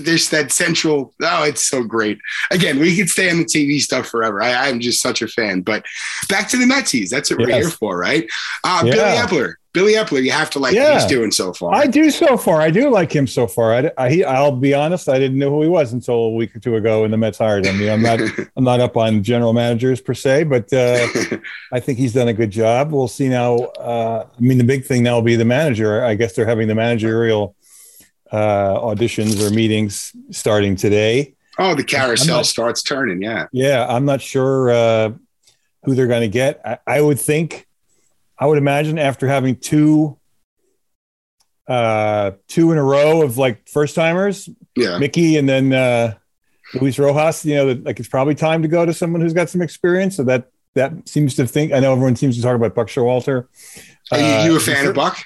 There's 0.00 0.28
that 0.30 0.52
central. 0.52 1.12
Oh, 1.22 1.42
it's 1.44 1.68
so 1.68 1.82
great. 1.82 2.18
Again, 2.52 2.78
we 2.78 2.96
could 2.96 3.10
stay 3.10 3.30
on 3.30 3.38
the 3.38 3.44
TV 3.44 3.80
stuff 3.80 4.06
forever. 4.06 4.40
I, 4.42 4.68
I'm 4.68 4.78
just 4.80 5.02
such 5.02 5.22
a 5.22 5.28
fan. 5.28 5.62
But 5.62 5.84
back 6.28 6.48
to 6.50 6.56
the 6.56 6.66
Metsies. 6.66 7.08
That's 7.10 7.30
what 7.30 7.40
we're 7.40 7.48
here 7.62 7.70
for, 7.70 7.98
right? 7.98 8.24
Uh, 8.62 8.82
Yeah. 8.84 8.92
Billy 8.94 9.16
Eppler. 9.42 9.54
Billy 9.78 9.92
Eppler. 9.94 10.22
You 10.22 10.30
have 10.32 10.50
to 10.50 10.58
like 10.58 10.74
what 10.74 10.80
Yeah. 10.82 10.94
he's 10.94 11.06
doing 11.06 11.30
so 11.30 11.52
far. 11.52 11.72
I 11.74 11.86
do 11.86 12.10
so 12.10 12.36
far. 12.36 12.60
I 12.60 12.70
do 12.70 12.90
like 12.90 13.14
him 13.14 13.26
so 13.26 13.46
far. 13.46 13.72
I, 13.74 13.90
I, 13.96 14.10
he- 14.10 14.24
I'll 14.24 14.50
be 14.56 14.74
honest. 14.74 15.08
I 15.08 15.18
didn't 15.18 15.38
know 15.38 15.50
who 15.50 15.62
he 15.62 15.68
was 15.68 15.92
until 15.92 16.14
a 16.14 16.30
week 16.30 16.56
or 16.56 16.58
two 16.58 16.74
ago 16.76 17.02
when 17.02 17.10
the 17.12 17.16
Mets 17.16 17.38
hired 17.38 17.64
him. 17.64 17.78
You 17.80 17.86
know, 17.86 17.94
I'm 17.94 18.02
not, 18.02 18.20
I'm 18.56 18.64
not 18.64 18.80
up 18.80 18.96
on 18.96 19.22
general 19.22 19.52
managers 19.52 20.00
per 20.00 20.14
se, 20.14 20.44
but 20.44 20.72
uh, 20.72 21.06
I 21.72 21.78
think 21.80 21.98
he's 21.98 22.12
done 22.12 22.26
a 22.28 22.32
good 22.34 22.50
job. 22.50 22.90
We'll 22.92 23.06
see 23.06 23.28
now. 23.28 23.54
Uh, 23.56 24.26
I 24.36 24.40
mean, 24.40 24.58
the 24.58 24.64
big 24.64 24.84
thing 24.84 25.04
now 25.04 25.14
will 25.14 25.22
be 25.22 25.36
the 25.36 25.44
manager. 25.44 26.04
I 26.04 26.14
guess 26.16 26.32
they're 26.34 26.46
having 26.46 26.66
the 26.66 26.74
managerial 26.74 27.54
uh, 28.32 28.74
auditions 28.80 29.40
or 29.46 29.50
meetings 29.54 30.12
starting 30.32 30.74
today. 30.76 31.34
oh, 31.60 31.74
the 31.76 31.84
carousel 31.84 32.38
not- 32.38 32.46
starts 32.46 32.82
turning. 32.82 33.22
Yeah. 33.22 33.46
Yeah, 33.52 33.86
I'm 33.88 34.04
not 34.04 34.20
sure 34.20 34.70
uh, 34.70 35.10
who 35.84 35.94
they're 35.94 36.08
going 36.08 36.22
to 36.22 36.28
get. 36.28 36.60
I, 36.64 36.78
I 36.86 37.00
would 37.00 37.20
think, 37.20 37.66
I 38.38 38.46
would 38.46 38.58
imagine 38.58 38.98
after 38.98 39.26
having 39.26 39.56
two, 39.56 40.18
uh, 41.66 42.32
two 42.48 42.72
in 42.72 42.78
a 42.78 42.82
row 42.84 43.22
of 43.22 43.36
like 43.38 43.68
first 43.68 43.94
timers, 43.94 44.48
Yeah. 44.76 44.98
Mickey 44.98 45.36
and 45.36 45.48
then 45.48 45.72
uh, 45.72 46.14
Luis 46.74 46.98
Rojas. 46.98 47.44
You 47.44 47.56
know, 47.56 47.66
that 47.66 47.84
like 47.84 47.98
it's 48.00 48.08
probably 48.08 48.34
time 48.34 48.62
to 48.62 48.68
go 48.68 48.86
to 48.86 48.94
someone 48.94 49.20
who's 49.20 49.32
got 49.34 49.48
some 49.50 49.60
experience. 49.62 50.16
So 50.16 50.22
that 50.24 50.50
that 50.74 51.08
seems 51.08 51.34
to 51.36 51.46
think. 51.46 51.72
I 51.72 51.80
know 51.80 51.92
everyone 51.92 52.16
seems 52.16 52.36
to 52.36 52.42
talk 52.42 52.54
about 52.54 52.74
Buck 52.74 52.88
Showalter. 52.88 53.48
Are 54.12 54.18
you, 54.18 54.24
Uh, 54.24 54.44
you 54.44 54.56
a 54.56 54.60
fan 54.60 54.86
of 54.86 54.94
Buck? 54.94 55.18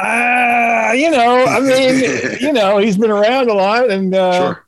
Uh, 0.00 0.92
you 0.96 1.10
know, 1.10 1.44
I 1.44 1.60
mean, 1.60 2.36
you 2.40 2.52
know, 2.52 2.78
he's 2.78 2.96
been 2.96 3.10
around 3.10 3.48
a 3.48 3.54
lot, 3.54 3.90
and 3.90 4.12
uh, 4.14 4.38
sure. 4.38 4.66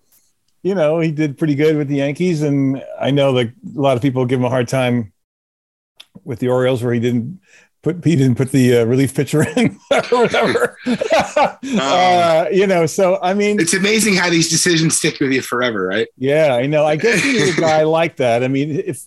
you 0.62 0.74
know, 0.74 1.00
he 1.00 1.10
did 1.10 1.36
pretty 1.38 1.54
good 1.56 1.76
with 1.76 1.88
the 1.88 1.96
Yankees. 1.96 2.42
And 2.42 2.84
I 3.00 3.10
know 3.10 3.32
that 3.32 3.46
a 3.48 3.80
lot 3.80 3.96
of 3.96 4.02
people 4.02 4.24
give 4.26 4.38
him 4.38 4.44
a 4.44 4.50
hard 4.50 4.68
time 4.68 5.12
with 6.22 6.38
the 6.38 6.48
Orioles, 6.48 6.82
where 6.84 6.92
he 6.92 7.00
didn't 7.00 7.40
put 7.82 8.04
he 8.04 8.16
didn't 8.16 8.36
put 8.36 8.50
the 8.50 8.78
uh, 8.78 8.84
relief 8.84 9.14
pitcher 9.14 9.42
in 9.56 9.78
or 9.92 10.02
whatever. 10.22 10.76
uh, 10.86 12.46
you 12.52 12.66
know, 12.66 12.86
so 12.86 13.18
I 13.22 13.34
mean, 13.34 13.60
It's 13.60 13.74
amazing 13.74 14.14
how 14.14 14.30
these 14.30 14.48
decisions 14.48 14.96
stick 14.96 15.18
with 15.20 15.32
you 15.32 15.42
forever, 15.42 15.86
right? 15.86 16.08
yeah, 16.16 16.54
I 16.54 16.66
know. 16.66 16.84
I 16.84 16.96
guess 16.96 17.24
you 17.24 17.32
need 17.44 17.56
a 17.56 17.60
guy 17.60 17.82
like 17.84 18.16
that. 18.16 18.42
I 18.44 18.48
mean, 18.48 18.70
if 18.70 19.04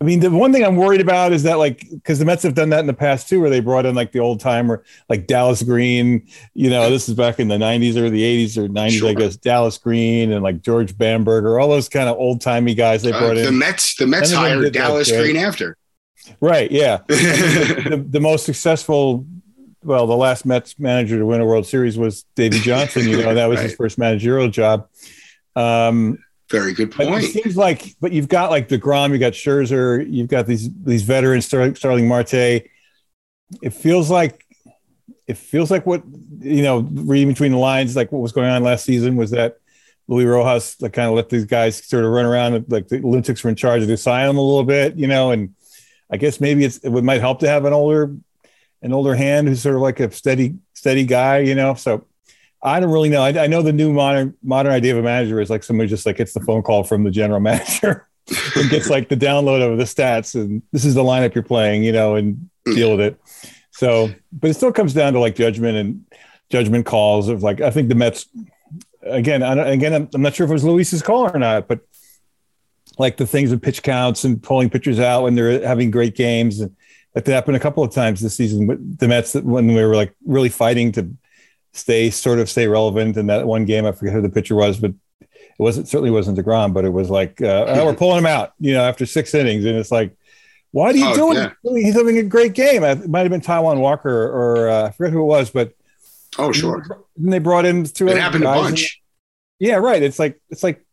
I 0.00 0.04
mean, 0.04 0.20
the 0.20 0.30
one 0.30 0.52
thing 0.52 0.64
I'm 0.64 0.76
worried 0.76 1.00
about 1.00 1.32
is 1.32 1.42
that, 1.42 1.58
like, 1.58 1.84
because 1.90 2.20
the 2.20 2.24
Mets 2.24 2.44
have 2.44 2.54
done 2.54 2.68
that 2.70 2.78
in 2.78 2.86
the 2.86 2.94
past 2.94 3.28
too, 3.28 3.40
where 3.40 3.50
they 3.50 3.58
brought 3.58 3.84
in 3.84 3.96
like 3.96 4.12
the 4.12 4.20
old 4.20 4.38
timer, 4.38 4.84
like 5.08 5.26
Dallas 5.26 5.60
Green. 5.60 6.28
You 6.54 6.70
know, 6.70 6.88
this 6.88 7.08
is 7.08 7.16
back 7.16 7.40
in 7.40 7.48
the 7.48 7.56
'90s 7.56 7.96
or 7.96 8.08
the 8.08 8.22
'80s 8.22 8.56
or 8.56 8.68
'90s, 8.68 9.08
I 9.08 9.14
guess. 9.14 9.34
Dallas 9.36 9.76
Green 9.76 10.30
and 10.30 10.44
like 10.44 10.62
George 10.62 10.96
Bamberger, 10.96 11.58
all 11.58 11.68
those 11.68 11.88
kind 11.88 12.08
of 12.08 12.16
old 12.16 12.40
timey 12.40 12.74
guys 12.74 13.02
they 13.02 13.10
Uh, 13.12 13.18
brought 13.18 13.34
the 13.34 13.48
in. 13.48 13.58
Mets, 13.58 13.96
the 13.96 14.06
Mets 14.06 14.28
of 14.30 14.34
them 14.36 14.40
hired 14.44 14.64
that 14.66 14.72
Dallas 14.72 15.10
good. 15.10 15.20
Green 15.20 15.36
after. 15.36 15.76
Right? 16.40 16.70
Yeah. 16.70 16.98
the, 17.08 18.04
the 18.08 18.20
most 18.20 18.44
successful, 18.44 19.26
well, 19.82 20.06
the 20.06 20.16
last 20.16 20.44
Mets 20.46 20.78
manager 20.78 21.18
to 21.18 21.26
win 21.26 21.40
a 21.40 21.46
World 21.46 21.66
Series 21.66 21.98
was 21.98 22.24
Davey 22.34 22.60
Johnson. 22.60 23.08
You 23.08 23.22
know, 23.22 23.34
that 23.34 23.46
was 23.46 23.60
his 23.60 23.74
first 23.74 23.98
managerial 23.98 24.48
job. 24.48 24.88
Um, 25.56 26.18
Very 26.50 26.72
good 26.72 26.92
point. 26.92 27.10
it 27.24 27.32
seems 27.32 27.56
like, 27.56 27.94
but 28.00 28.12
you've 28.12 28.28
got 28.28 28.50
like 28.50 28.68
deGrom, 28.68 29.12
you 29.12 29.18
got 29.18 29.32
Scherzer, 29.32 30.04
you've 30.08 30.28
got 30.28 30.46
these 30.46 30.70
these 30.82 31.02
veterans, 31.02 31.46
Star- 31.46 31.74
Starling 31.74 32.08
Marte. 32.08 32.34
It 33.62 33.70
feels 33.70 34.10
like 34.10 34.44
it 35.26 35.36
feels 35.36 35.70
like 35.70 35.86
what 35.86 36.02
you 36.40 36.62
know, 36.62 36.80
reading 36.80 37.28
between 37.28 37.52
the 37.52 37.58
lines, 37.58 37.96
like 37.96 38.12
what 38.12 38.20
was 38.20 38.32
going 38.32 38.48
on 38.48 38.62
last 38.62 38.84
season 38.84 39.16
was 39.16 39.30
that 39.32 39.58
Luis 40.06 40.26
Rojas 40.26 40.80
like 40.80 40.92
kind 40.92 41.08
of 41.08 41.14
let 41.14 41.28
these 41.28 41.44
guys 41.44 41.84
sort 41.84 42.04
of 42.04 42.10
run 42.10 42.24
around 42.24 42.64
like 42.68 42.88
the 42.88 43.00
lunatics 43.00 43.44
were 43.44 43.50
in 43.50 43.56
charge 43.56 43.82
of 43.82 43.88
the 43.88 43.94
asylum 43.94 44.38
a 44.38 44.42
little 44.42 44.64
bit, 44.64 44.96
you 44.96 45.06
know, 45.06 45.30
and 45.30 45.54
I 46.10 46.16
guess 46.16 46.40
maybe 46.40 46.64
it's 46.64 46.78
it 46.78 46.90
might 46.90 47.20
help 47.20 47.40
to 47.40 47.48
have 47.48 47.64
an 47.64 47.72
older 47.72 48.14
an 48.82 48.92
older 48.92 49.14
hand 49.14 49.48
who's 49.48 49.62
sort 49.62 49.74
of 49.74 49.82
like 49.82 50.00
a 50.00 50.10
steady 50.10 50.56
steady 50.74 51.04
guy, 51.04 51.38
you 51.38 51.54
know. 51.54 51.74
So 51.74 52.06
I 52.62 52.80
don't 52.80 52.90
really 52.90 53.08
know. 53.08 53.22
I, 53.22 53.44
I 53.44 53.46
know 53.46 53.62
the 53.62 53.72
new 53.72 53.92
modern 53.92 54.34
modern 54.42 54.72
idea 54.72 54.92
of 54.92 54.98
a 54.98 55.02
manager 55.02 55.40
is 55.40 55.50
like 55.50 55.64
somebody 55.64 55.88
just 55.88 56.06
like 56.06 56.16
gets 56.16 56.32
the 56.32 56.40
phone 56.40 56.62
call 56.62 56.84
from 56.84 57.04
the 57.04 57.10
general 57.10 57.40
manager 57.50 58.06
and 58.56 58.70
gets 58.70 58.90
like 58.90 59.08
the 59.08 59.16
download 59.16 59.62
of 59.62 59.78
the 59.78 59.84
stats 59.84 60.34
and 60.34 60.62
this 60.72 60.84
is 60.84 60.94
the 60.94 61.02
lineup 61.02 61.34
you're 61.34 61.44
playing, 61.44 61.82
you 61.82 61.92
know, 61.92 62.14
and 62.14 62.48
deal 62.64 62.90
with 62.90 63.00
it. 63.00 63.20
So, 63.70 64.10
but 64.32 64.50
it 64.50 64.54
still 64.54 64.72
comes 64.72 64.92
down 64.92 65.12
to 65.12 65.20
like 65.20 65.36
judgment 65.36 65.76
and 65.76 66.04
judgment 66.50 66.86
calls 66.86 67.28
of 67.28 67.42
like 67.42 67.60
I 67.60 67.70
think 67.70 67.88
the 67.88 67.94
Mets 67.94 68.26
again. 69.02 69.42
I 69.42 69.52
again, 69.68 69.94
I'm, 69.94 70.08
I'm 70.14 70.22
not 70.22 70.34
sure 70.34 70.44
if 70.44 70.50
it 70.50 70.54
was 70.54 70.64
Luis's 70.64 71.02
call 71.02 71.30
or 71.32 71.38
not, 71.38 71.68
but 71.68 71.80
like 72.98 73.16
the 73.16 73.26
things 73.26 73.50
with 73.50 73.62
pitch 73.62 73.82
counts 73.82 74.24
and 74.24 74.42
pulling 74.42 74.70
pitchers 74.70 74.98
out 74.98 75.22
when 75.22 75.34
they're 75.34 75.66
having 75.66 75.90
great 75.90 76.14
games 76.14 76.60
and 76.60 76.74
that 77.14 77.26
happened 77.26 77.56
a 77.56 77.60
couple 77.60 77.82
of 77.82 77.92
times 77.92 78.20
this 78.20 78.36
season 78.36 78.66
with 78.66 78.98
the 78.98 79.08
Mets 79.08 79.34
when 79.34 79.68
we 79.68 79.84
were 79.84 79.96
like 79.96 80.14
really 80.24 80.48
fighting 80.48 80.92
to 80.92 81.10
stay 81.72 82.10
sort 82.10 82.38
of 82.38 82.48
stay 82.48 82.66
relevant 82.66 83.16
in 83.16 83.26
that 83.26 83.46
one 83.46 83.64
game. 83.64 83.86
I 83.86 83.92
forget 83.92 84.14
who 84.14 84.22
the 84.22 84.28
pitcher 84.28 84.54
was, 84.54 84.78
but 84.78 84.92
it 85.20 85.28
wasn't 85.58 85.88
certainly 85.88 86.10
wasn't 86.10 86.38
deGrom, 86.38 86.72
but 86.72 86.84
it 86.84 86.92
was 86.92 87.10
like 87.10 87.40
uh, 87.40 87.64
oh, 87.66 87.86
we're 87.86 87.94
pulling 87.94 88.18
him 88.18 88.26
out, 88.26 88.52
you 88.60 88.72
know, 88.74 88.82
after 88.82 89.06
six 89.06 89.34
innings, 89.34 89.64
and 89.64 89.76
it's 89.76 89.90
like 89.90 90.16
why 90.70 90.92
do 90.92 90.98
you 90.98 91.08
oh, 91.08 91.32
do 91.32 91.38
yeah. 91.38 91.50
it? 91.64 91.82
He's 91.82 91.94
having 91.94 92.18
a 92.18 92.22
great 92.22 92.52
game. 92.52 92.84
It 92.84 93.08
might 93.08 93.20
have 93.20 93.30
been 93.30 93.40
Taijuan 93.40 93.80
Walker 93.80 94.10
or 94.10 94.68
uh, 94.68 94.88
I 94.88 94.90
forget 94.90 95.12
who 95.12 95.22
it 95.22 95.26
was, 95.26 95.50
but 95.50 95.72
oh 96.38 96.52
sure. 96.52 96.86
And 97.16 97.32
they 97.32 97.38
brought 97.38 97.64
in 97.64 97.84
two. 97.84 98.08
It 98.08 98.18
happened 98.18 98.44
a 98.44 98.48
bunch. 98.48 99.00
And, 99.60 99.68
yeah, 99.68 99.76
right. 99.76 100.02
It's 100.02 100.18
like 100.18 100.40
it's 100.50 100.62
like 100.62 100.84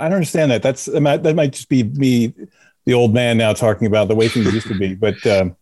I 0.00 0.04
don't 0.04 0.14
understand 0.14 0.50
that. 0.50 0.62
That's 0.62 0.86
that 0.86 1.00
might 1.34 1.52
just 1.52 1.68
be 1.68 1.84
me, 1.84 2.32
the 2.86 2.94
old 2.94 3.12
man 3.12 3.38
now 3.38 3.52
talking 3.52 3.86
about 3.86 4.08
the 4.08 4.14
way 4.14 4.28
things 4.28 4.52
used 4.52 4.68
to 4.68 4.78
be. 4.78 4.94
But 4.94 5.24
um, 5.26 5.56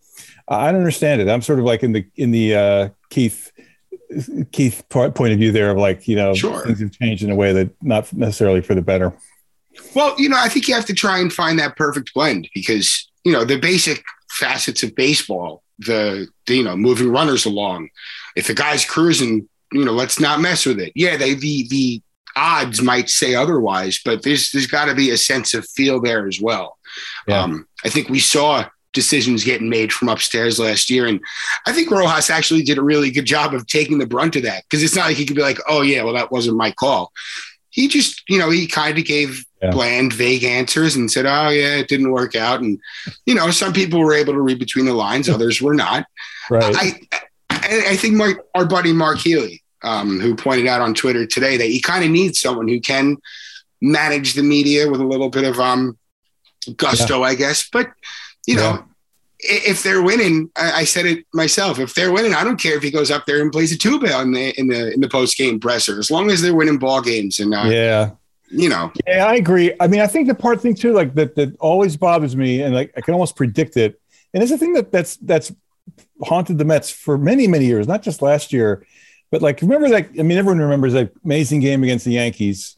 I 0.49 0.71
don't 0.71 0.81
understand 0.81 1.21
it. 1.21 1.29
I'm 1.29 1.43
sort 1.43 1.59
of 1.59 1.65
like 1.65 1.83
in 1.83 1.93
the 1.93 2.07
in 2.17 2.31
the 2.31 2.55
uh, 2.55 2.89
Keith 3.11 3.53
Keith 4.53 4.85
point 4.89 5.33
of 5.33 5.39
view 5.39 5.53
there 5.53 5.71
of 5.71 5.77
like 5.77 6.09
you 6.09 6.17
know 6.17 6.35
sure. 6.35 6.65
things 6.65 6.81
have 6.81 6.93
changed 6.93 7.23
in 7.23 7.31
a 7.31 7.35
way 7.35 7.53
that 7.53 7.71
not 7.83 8.13
necessarily 8.13 8.61
for 8.61 8.75
the 8.75 8.83
better. 8.83 9.13
Well, 9.95 10.15
you 10.19 10.29
know, 10.29 10.39
I 10.39 10.49
think 10.49 10.67
you 10.67 10.75
have 10.75 10.87
to 10.87 10.95
try 10.95 11.19
and 11.19 11.33
find 11.33 11.59
that 11.59 11.77
perfect 11.77 12.13
blend 12.15 12.49
because 12.55 13.09
you 13.29 13.33
know, 13.33 13.45
the 13.45 13.59
basic 13.59 14.03
facets 14.31 14.83
of 14.83 14.95
baseball, 14.95 15.63
the, 15.81 16.27
the 16.47 16.57
you 16.57 16.65
know, 16.65 16.77
moving 16.77 17.11
runners 17.11 17.45
along. 17.45 17.91
If 18.37 18.47
the 18.47 18.55
guy's 18.55 18.87
cruising, 18.87 19.49
you 19.73 19.85
know, 19.85 19.93
let's 19.93 20.19
not 20.19 20.41
mess 20.41 20.65
with 20.65 20.81
it. 20.81 20.93
Yeah, 20.95 21.19
they 21.19 21.35
the 21.35 21.69
the 21.69 22.03
odds 22.39 22.81
might 22.81 23.11
say 23.11 23.35
otherwise, 23.35 24.01
but 24.05 24.23
there's 24.23 24.51
there's 24.53 24.67
got 24.67 24.87
to 24.87 24.95
be 24.95 25.11
a 25.11 25.17
sense 25.17 25.55
of 25.55 25.69
feel 25.69 26.01
there 26.01 26.27
as 26.27 26.41
well. 26.41 26.79
Yeah. 27.27 27.43
Um, 27.43 27.67
I 27.85 27.89
think 27.89 28.09
we 28.09 28.21
saw 28.21 28.67
decisions 28.95 29.45
getting 29.45 29.69
made 29.69 29.93
from 29.93 30.09
upstairs 30.09 30.59
last 30.59 30.89
year, 30.89 31.07
and 31.07 31.21
I 31.67 31.73
think 31.73 31.91
Rojas 31.91 32.31
actually 32.31 32.63
did 32.63 32.79
a 32.79 32.83
really 32.83 33.11
good 33.11 33.27
job 33.27 33.55
of 33.55 33.67
taking 33.67 33.99
the 33.99 34.07
brunt 34.07 34.37
of 34.37 34.45
that 34.45 34.65
because 34.65 34.83
it's 34.83 34.97
not 34.97 35.07
like 35.07 35.17
he 35.17 35.27
could 35.27 35.37
be 35.37 35.43
like, 35.43 35.59
"Oh 35.69 35.83
yeah, 35.83 36.03
well 36.03 36.15
that 36.15 36.33
wasn't 36.33 36.57
my 36.57 36.71
call." 36.71 37.13
He 37.71 37.87
just, 37.87 38.23
you 38.29 38.39
know, 38.39 38.51
he 38.51 38.67
kind 38.67 38.99
of 38.99 39.05
gave 39.05 39.45
yeah. 39.63 39.71
bland, 39.71 40.13
vague 40.13 40.45
answers 40.45 40.97
and 40.97 41.11
said, 41.11 41.27
"Oh 41.27 41.49
yeah, 41.49 41.77
it 41.77 41.89
didn't 41.89 42.13
work 42.13 42.37
out." 42.37 42.61
And 42.61 42.79
you 43.27 43.35
know, 43.35 43.51
some 43.51 43.73
people 43.73 44.01
were 44.01 44.15
able 44.15 44.33
to 44.35 44.41
read 44.41 44.59
between 44.59 44.87
the 44.87 44.95
lines, 44.95 45.29
others 45.29 45.61
were 45.61 45.75
not. 45.75 46.07
Right. 46.51 46.75
I 46.77 47.19
I 47.51 47.97
think 47.97 48.15
my, 48.15 48.35
our 48.55 48.65
buddy 48.65 48.93
Mark 48.93 49.19
Healy, 49.19 49.63
um, 49.83 50.21
who 50.21 50.35
pointed 50.35 50.67
out 50.67 50.81
on 50.81 50.95
Twitter 50.95 51.27
today 51.27 51.57
that 51.57 51.67
he 51.67 51.81
kind 51.81 52.05
of 52.05 52.11
needs 52.11 52.41
someone 52.41 52.69
who 52.69 52.81
can 52.81 53.17
manage 53.81 54.35
the 54.35 54.43
media 54.43 54.91
with 54.91 55.01
a 55.01 55.07
little 55.07 55.31
bit 55.31 55.45
of 55.45 55.59
um 55.61 55.97
gusto, 56.77 57.21
yeah. 57.21 57.27
I 57.27 57.35
guess. 57.35 57.69
But 57.69 57.91
you 58.47 58.57
know, 58.57 58.85
if 59.41 59.83
they're 59.83 60.03
winning, 60.03 60.51
I, 60.57 60.85
said 60.85 61.07
it 61.07 61.25
myself. 61.33 61.79
If 61.79 61.95
they're 61.95 62.13
winning, 62.13 62.35
I 62.35 62.43
don't 62.43 62.61
care 62.61 62.77
if 62.77 62.83
he 62.83 62.91
goes 62.91 63.11
up 63.11 63.27
there 63.27 63.41
and 63.41 63.53
plays 63.53 63.73
a 63.73 63.79
tuba 63.79 64.21
in 64.21 64.33
the 64.33 64.59
in 64.59 64.69
the 64.69 64.93
in 64.93 65.01
the 65.01 65.09
post 65.09 65.37
game 65.37 65.61
presser, 65.61 65.99
as 65.99 66.11
long 66.11 66.31
as 66.31 66.43
they're 66.43 66.55
winning 66.55 66.79
ball 66.79 67.01
games. 67.01 67.39
And 67.39 67.55
uh, 67.55 67.65
yeah, 67.67 68.11
you 68.51 68.69
know. 68.69 68.93
Yeah, 69.07 69.27
I 69.27 69.35
agree. 69.37 69.73
I 69.79 69.87
mean, 69.87 70.01
I 70.01 70.07
think 70.07 70.29
the 70.29 70.35
part 70.35 70.61
thing 70.61 70.75
too, 70.75 70.93
like 70.93 71.15
that, 71.15 71.37
that 71.37 71.57
always 71.61 71.97
bothers 71.97 72.35
me, 72.35 72.63
and 72.63 72.75
like 72.75 72.93
I 72.97 73.01
can 73.01 73.15
almost 73.15 73.37
predict 73.37 73.77
it. 73.77 74.01
And 74.35 74.43
it's 74.43 74.53
a 74.53 74.59
thing 74.59 74.73
that 74.75 74.91
that's 74.91 75.17
that's 75.17 75.53
haunted 76.23 76.59
the 76.59 76.65
Mets 76.65 76.91
for 76.91 77.17
many 77.17 77.47
many 77.47 77.67
years, 77.67 77.87
not 77.87 78.03
just 78.03 78.23
last 78.23 78.53
year, 78.53 78.85
but 79.31 79.43
like 79.43 79.61
remember 79.63 79.89
that. 79.91 80.09
I 80.19 80.23
mean, 80.23 80.39
everyone 80.39 80.59
remembers 80.59 80.93
that 80.95 81.13
amazing 81.25 81.61
game 81.61 81.83
against 81.83 82.05
the 82.05 82.13
Yankees 82.13 82.77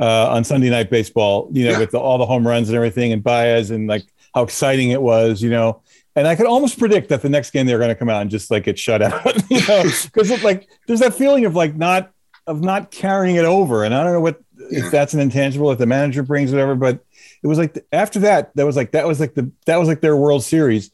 uh, 0.00 0.30
on 0.30 0.44
Sunday 0.44 0.70
Night 0.70 0.90
Baseball. 0.90 1.48
You 1.52 1.66
know, 1.66 1.70
yeah. 1.72 1.78
with 1.78 1.90
the, 1.90 1.98
all 1.98 2.18
the 2.18 2.26
home 2.26 2.46
runs 2.46 2.68
and 2.68 2.76
everything, 2.76 3.12
and 3.12 3.22
Baez, 3.22 3.70
and 3.70 3.88
like 3.88 4.04
how 4.34 4.42
exciting 4.42 4.90
it 4.90 5.02
was. 5.02 5.42
You 5.42 5.50
know. 5.50 5.82
And 6.14 6.28
I 6.28 6.34
could 6.34 6.46
almost 6.46 6.78
predict 6.78 7.08
that 7.08 7.22
the 7.22 7.30
next 7.30 7.52
game 7.52 7.64
they're 7.66 7.78
going 7.78 7.88
to 7.88 7.94
come 7.94 8.10
out 8.10 8.20
and 8.20 8.30
just 8.30 8.50
like 8.50 8.64
get 8.64 8.78
shut 8.78 9.00
out, 9.00 9.34
you 9.50 9.66
know, 9.66 9.82
because 10.14 10.42
like 10.42 10.68
there's 10.86 11.00
that 11.00 11.14
feeling 11.14 11.46
of 11.46 11.54
like 11.54 11.74
not 11.74 12.12
of 12.46 12.60
not 12.60 12.90
carrying 12.90 13.36
it 13.36 13.44
over. 13.44 13.84
And 13.84 13.94
I 13.94 14.04
don't 14.04 14.12
know 14.12 14.20
what 14.20 14.40
yeah. 14.70 14.84
if 14.84 14.90
that's 14.90 15.14
an 15.14 15.20
intangible 15.20 15.70
that 15.70 15.78
the 15.78 15.86
manager 15.86 16.22
brings 16.22 16.50
whatever. 16.50 16.74
But 16.74 17.04
it 17.42 17.46
was 17.46 17.58
like 17.58 17.84
after 17.92 18.20
that, 18.20 18.54
that 18.56 18.66
was 18.66 18.76
like 18.76 18.92
that 18.92 19.06
was 19.06 19.20
like 19.20 19.34
the 19.34 19.50
that 19.66 19.78
was 19.78 19.88
like 19.88 20.00
their 20.00 20.16
World 20.16 20.44
Series, 20.44 20.90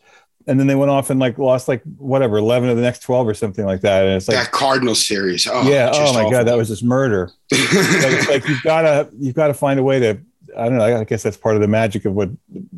and 0.49 0.59
then 0.59 0.67
they 0.67 0.75
went 0.75 0.91
off 0.91 1.11
and 1.11 1.21
like 1.21 1.39
lost 1.39 1.69
like 1.69 1.83
whatever 1.99 2.39
eleven 2.39 2.71
of 2.71 2.77
the 2.77 2.83
next 2.83 3.03
twelve 3.03 3.29
or 3.29 3.35
something 3.35 3.67
like 3.67 3.83
that. 3.83 4.07
And 4.07 4.17
it's 4.17 4.29
like 4.29 4.39
that 4.39 4.51
Cardinal 4.51 4.95
series. 4.95 5.47
Oh, 5.47 5.69
yeah. 5.69 5.91
Oh 5.93 6.15
my 6.15 6.21
awful. 6.21 6.31
god, 6.31 6.47
that 6.47 6.57
was 6.57 6.69
just 6.69 6.83
murder. 6.83 7.31
it's 7.51 8.29
like 8.29 8.49
you've 8.49 8.63
got 8.63 8.83
to 8.83 9.11
you've 9.19 9.35
got 9.35 9.49
to 9.49 9.55
find 9.55 9.79
a 9.79 9.83
way 9.83 10.01
to. 10.01 10.19
I 10.57 10.65
don't 10.69 10.79
know. 10.79 11.01
I 11.01 11.05
guess 11.05 11.23
that's 11.23 11.37
part 11.37 11.55
of 11.55 11.61
the 11.61 11.69
magic 11.69 12.07
of 12.07 12.15
what 12.15 12.31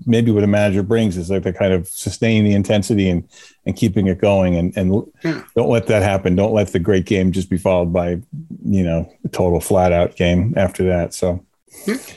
maybe 0.05 0.33
what 0.33 0.43
a 0.43 0.49
manager 0.49 0.83
brings 0.83 1.17
is 1.17 1.31
like 1.31 1.45
the 1.45 1.53
kind 1.53 1.73
of 1.73 1.87
sustaining 1.87 2.45
the 2.45 2.53
intensity 2.53 3.09
and 3.09 3.27
and 3.65 3.77
keeping 3.77 4.09
it 4.09 4.21
going 4.21 4.57
and 4.57 4.77
and 4.77 5.07
yeah. 5.23 5.45
don't 5.55 5.71
let 5.71 5.87
that 5.87 6.03
happen. 6.03 6.35
Don't 6.35 6.53
let 6.53 6.69
the 6.69 6.81
great 6.81 7.07
game 7.07 7.31
just 7.31 7.49
be 7.49 7.57
followed 7.57 7.93
by 7.93 8.21
you 8.65 8.83
know 8.83 9.11
a 9.25 9.29
total 9.29 9.61
flat 9.61 9.93
out 9.93 10.17
game 10.17 10.53
after 10.57 10.85
that. 10.85 11.15
So. 11.15 11.45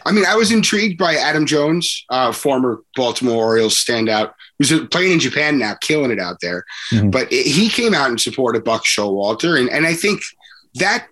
I 0.04 0.12
mean, 0.12 0.26
I 0.26 0.36
was 0.36 0.52
intrigued 0.52 0.98
by 0.98 1.14
Adam 1.16 1.46
Jones, 1.46 2.06
uh, 2.10 2.32
former 2.32 2.82
Baltimore 2.96 3.36
Orioles 3.36 3.76
standout, 3.76 4.34
who's 4.60 4.88
playing 4.88 5.14
in 5.14 5.20
Japan 5.20 5.58
now, 5.58 5.76
killing 5.82 6.12
it 6.12 6.20
out 6.20 6.38
there. 6.42 6.66
Mm-hmm. 6.92 7.10
But 7.10 7.32
it, 7.32 7.46
he 7.46 7.70
came 7.70 7.94
out 7.94 8.10
in 8.10 8.18
support 8.18 8.56
of 8.56 8.64
Buck 8.64 8.86
Showalter, 8.86 9.60
and 9.60 9.70
and 9.70 9.86
I 9.86 9.94
think 9.94 10.22
that 10.76 11.08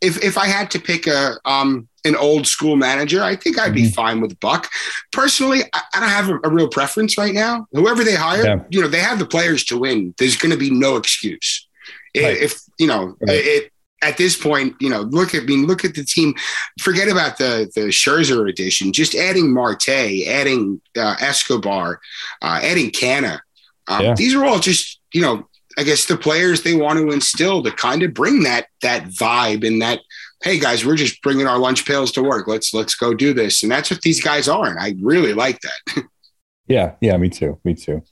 if 0.00 0.22
if 0.22 0.38
I 0.38 0.46
had 0.46 0.70
to 0.72 0.80
pick 0.80 1.06
a 1.06 1.36
um, 1.44 1.88
an 2.04 2.16
old 2.16 2.46
school 2.46 2.76
manager, 2.76 3.22
I 3.22 3.36
think 3.36 3.58
I'd 3.58 3.74
be 3.74 3.82
mm-hmm. 3.82 3.92
fine 3.92 4.20
with 4.20 4.38
Buck. 4.40 4.70
Personally, 5.12 5.62
I, 5.72 5.82
I 5.94 6.00
don't 6.00 6.08
have 6.08 6.28
a, 6.28 6.38
a, 6.44 6.50
real 6.50 6.68
preference 6.68 7.18
right 7.18 7.34
now. 7.34 7.66
Whoever 7.72 8.04
they 8.04 8.14
hire, 8.14 8.44
yeah. 8.44 8.62
you 8.70 8.80
know, 8.80 8.88
they 8.88 9.00
have 9.00 9.18
the 9.18 9.26
players 9.26 9.64
to 9.66 9.78
win. 9.78 10.14
There's 10.18 10.36
going 10.36 10.52
to 10.52 10.58
be 10.58 10.70
no 10.70 10.96
excuse. 10.96 11.66
Right. 12.16 12.36
If 12.36 12.60
you 12.78 12.86
know 12.86 13.16
right. 13.20 13.36
it, 13.36 13.72
at 14.02 14.16
this 14.16 14.36
point, 14.36 14.74
you 14.80 14.90
know, 14.90 15.02
look 15.02 15.34
at 15.34 15.42
I 15.42 15.46
mean, 15.46 15.66
look 15.66 15.84
at 15.84 15.94
the 15.94 16.04
team. 16.04 16.34
Forget 16.80 17.08
about 17.08 17.38
the 17.38 17.70
the 17.74 17.88
Scherzer 17.88 18.48
edition. 18.48 18.92
Just 18.92 19.14
adding 19.14 19.52
Marte, 19.52 19.88
adding 20.26 20.80
uh, 20.96 21.16
Escobar, 21.20 22.00
uh, 22.42 22.60
adding 22.62 22.90
Canha. 22.90 23.40
Um, 23.88 24.02
yeah. 24.02 24.14
These 24.14 24.34
are 24.34 24.44
all 24.44 24.58
just 24.58 25.00
you 25.12 25.22
know, 25.22 25.48
I 25.78 25.82
guess 25.82 26.04
the 26.04 26.16
players 26.16 26.62
they 26.62 26.74
want 26.74 26.98
to 26.98 27.10
instill 27.10 27.62
to 27.62 27.70
kind 27.70 28.02
of 28.02 28.12
bring 28.12 28.42
that 28.42 28.66
that 28.82 29.04
vibe 29.08 29.66
and 29.66 29.80
that 29.82 30.00
hey 30.42 30.58
guys, 30.58 30.84
we're 30.84 30.96
just 30.96 31.22
bringing 31.22 31.46
our 31.46 31.58
lunch 31.58 31.86
pails 31.86 32.12
to 32.12 32.22
work. 32.22 32.46
Let's 32.46 32.74
let's 32.74 32.94
go 32.94 33.14
do 33.14 33.32
this. 33.32 33.62
And 33.62 33.72
that's 33.72 33.90
what 33.90 34.02
these 34.02 34.22
guys 34.22 34.48
are. 34.48 34.66
And 34.66 34.78
I 34.78 34.94
really 35.00 35.32
like 35.32 35.60
that. 35.60 36.04
yeah, 36.66 36.92
yeah, 37.00 37.16
me 37.16 37.28
too. 37.28 37.58
Me 37.64 37.74
too. 37.74 38.02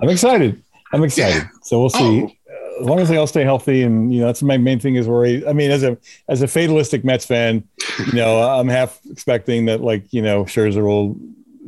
I'm 0.00 0.08
excited. 0.08 0.62
I'm 0.92 1.04
excited. 1.04 1.42
Yeah. 1.42 1.48
So 1.62 1.80
we'll 1.80 1.90
see. 1.90 2.22
Oh. 2.22 2.32
As 2.80 2.86
long 2.86 2.98
as 2.98 3.08
they 3.08 3.16
all 3.16 3.26
stay 3.26 3.44
healthy, 3.44 3.82
and 3.82 4.12
you 4.12 4.20
know, 4.20 4.26
that's 4.26 4.42
my 4.42 4.58
main 4.58 4.80
thing 4.80 4.94
is 4.94 5.06
worry. 5.06 5.46
I 5.46 5.52
mean, 5.52 5.70
as 5.70 5.82
a 5.82 5.98
as 6.28 6.42
a 6.42 6.48
fatalistic 6.48 7.04
Mets 7.04 7.26
fan, 7.26 7.64
you 8.06 8.12
know, 8.12 8.40
I'm 8.42 8.68
half 8.68 9.00
expecting 9.10 9.66
that 9.66 9.80
like 9.80 10.12
you 10.12 10.22
know 10.22 10.44
Scherzer 10.44 10.84
will 10.84 11.16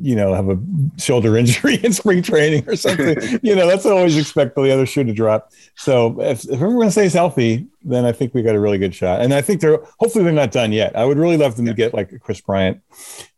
you 0.00 0.16
know, 0.16 0.34
have 0.34 0.48
a 0.48 0.58
shoulder 0.98 1.36
injury 1.38 1.76
in 1.76 1.92
spring 1.92 2.22
training 2.22 2.68
or 2.68 2.76
something. 2.76 3.16
you 3.42 3.54
know, 3.54 3.66
that's 3.66 3.86
always 3.86 4.16
expect 4.16 4.54
the 4.56 4.70
other 4.72 4.86
shoe 4.86 5.04
to 5.04 5.12
drop. 5.12 5.52
So 5.76 6.20
if, 6.20 6.44
if 6.44 6.54
everyone 6.54 6.90
stays 6.90 7.12
healthy, 7.12 7.66
then 7.84 8.04
I 8.04 8.12
think 8.12 8.34
we 8.34 8.42
got 8.42 8.54
a 8.54 8.60
really 8.60 8.78
good 8.78 8.94
shot. 8.94 9.20
And 9.20 9.34
I 9.34 9.42
think 9.42 9.60
they're 9.60 9.78
hopefully 9.98 10.24
they're 10.24 10.32
not 10.32 10.50
done 10.50 10.72
yet. 10.72 10.96
I 10.96 11.04
would 11.04 11.18
really 11.18 11.36
love 11.36 11.56
them 11.56 11.66
to 11.66 11.74
get 11.74 11.94
like 11.94 12.12
a 12.12 12.18
Kris 12.18 12.40
Bryant 12.40 12.80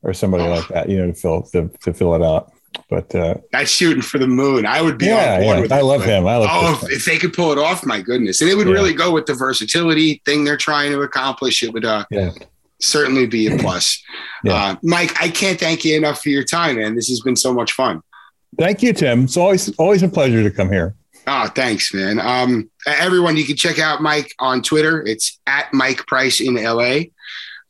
or 0.03 0.13
somebody 0.15 0.45
oh. 0.45 0.51
like 0.51 0.69
that, 0.69 0.89
you 0.89 0.99
know, 0.99 1.07
to 1.09 1.15
fill 1.15 1.43
to, 1.53 1.69
to 1.83 1.93
fill 1.93 2.15
it 2.15 2.23
out. 2.23 2.53
But 2.91 3.15
uh, 3.15 3.37
that's 3.53 3.71
shooting 3.71 4.03
for 4.03 4.19
the 4.19 4.27
moon. 4.27 4.67
I 4.67 4.83
would 4.83 4.99
be 4.99 5.07
yeah, 5.07 5.35
on 5.35 5.41
board 5.43 5.57
yeah. 5.57 5.63
with 5.63 5.73
I 5.73 5.81
love 5.81 6.05
him. 6.05 6.27
I 6.27 6.37
love 6.37 6.49
oh, 6.51 6.87
if 6.91 7.05
they 7.05 7.19
could 7.19 7.33
pull 7.33 7.53
it 7.53 7.59
off, 7.59 7.87
my 7.87 8.01
goodness. 8.01 8.41
And 8.41 8.51
it 8.51 8.55
would 8.55 8.67
yeah. 8.67 8.73
really 8.73 8.95
go 8.95 9.13
with 9.13 9.27
the 9.27 9.35
versatility 9.35 10.23
thing 10.25 10.45
they're 10.45 10.57
trying 10.57 10.93
to 10.93 11.01
accomplish. 11.03 11.63
It 11.63 11.73
would 11.73 11.85
uh 11.85 12.05
yeah 12.11 12.33
certainly 12.85 13.27
be 13.27 13.47
a 13.49 13.59
plus. 13.59 14.03
uh, 14.49 14.77
Mike, 14.83 15.21
I 15.21 15.29
can't 15.29 15.59
thank 15.59 15.85
you 15.85 15.97
enough 15.97 16.23
for 16.23 16.29
your 16.29 16.45
time, 16.45 16.77
man. 16.77 16.95
This 16.95 17.09
has 17.09 17.21
been 17.21 17.37
so 17.37 17.53
much 17.53 17.73
fun. 17.73 18.03
Thank 18.59 18.83
you, 18.83 18.93
Tim. 18.93 19.25
It's 19.25 19.37
always 19.37 19.75
always 19.77 20.03
a 20.03 20.09
pleasure 20.09 20.43
to 20.43 20.51
come 20.51 20.71
here. 20.71 20.95
Oh, 21.27 21.49
thanks, 21.49 21.93
man. 21.95 22.21
Um, 22.21 22.71
everyone, 22.87 23.37
you 23.37 23.45
can 23.45 23.57
check 23.57 23.79
out 23.79 24.03
Mike 24.03 24.35
on 24.39 24.63
Twitter. 24.63 25.03
It's 25.07 25.41
at 25.47 25.73
Mike 25.73 26.07
Price 26.07 26.41
in 26.41 26.55
LA. 26.55 27.05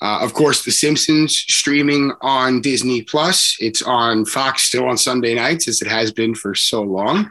Uh, 0.03 0.19
of 0.21 0.35
course, 0.35 0.65
The 0.65 0.71
Simpsons 0.71 1.37
streaming 1.37 2.13
on 2.21 2.61
Disney 2.61 3.03
Plus. 3.03 3.57
It's 3.61 3.81
on 3.81 4.25
Fox 4.27 4.65
still 4.65 4.87
on 4.87 4.99
Sunday 4.99 5.35
nights, 5.35 5.67
as 5.69 5.81
it 5.81 5.89
has 5.89 6.13
been 6.13 6.35
for 6.35 6.55
so 6.55 6.83
long. 6.83 7.31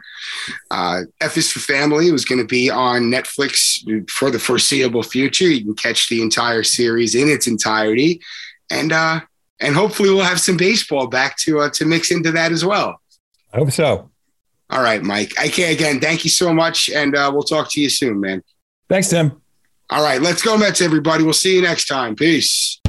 Uh, 0.70 1.02
F 1.20 1.36
is 1.36 1.52
for 1.52 1.60
Family 1.60 2.10
was 2.10 2.24
going 2.24 2.40
to 2.40 2.46
be 2.46 2.70
on 2.70 3.02
Netflix 3.02 4.10
for 4.10 4.30
the 4.30 4.38
foreseeable 4.38 5.02
future. 5.02 5.48
You 5.48 5.64
can 5.64 5.74
catch 5.74 6.08
the 6.08 6.22
entire 6.22 6.62
series 6.62 7.14
in 7.14 7.28
its 7.28 7.46
entirety, 7.46 8.20
and 8.70 8.92
uh, 8.92 9.20
and 9.60 9.74
hopefully 9.74 10.10
we'll 10.10 10.24
have 10.24 10.40
some 10.40 10.56
baseball 10.56 11.06
back 11.06 11.36
to 11.38 11.60
uh, 11.60 11.70
to 11.70 11.84
mix 11.84 12.10
into 12.10 12.32
that 12.32 12.50
as 12.50 12.64
well. 12.64 13.00
I 13.52 13.58
hope 13.58 13.70
so. 13.70 14.10
All 14.70 14.82
right, 14.82 15.02
Mike. 15.02 15.32
Okay, 15.38 15.72
again, 15.72 16.00
thank 16.00 16.24
you 16.24 16.30
so 16.30 16.52
much, 16.52 16.88
and 16.90 17.14
uh, 17.14 17.30
we'll 17.32 17.44
talk 17.44 17.70
to 17.72 17.80
you 17.80 17.90
soon, 17.90 18.20
man. 18.20 18.42
Thanks, 18.88 19.10
Tim. 19.10 19.40
All 19.90 20.02
right, 20.02 20.20
let's 20.20 20.42
go, 20.42 20.56
Mets, 20.56 20.80
everybody. 20.80 21.24
We'll 21.24 21.34
see 21.34 21.56
you 21.56 21.62
next 21.62 21.86
time. 21.86 22.16
Peace. 22.16 22.80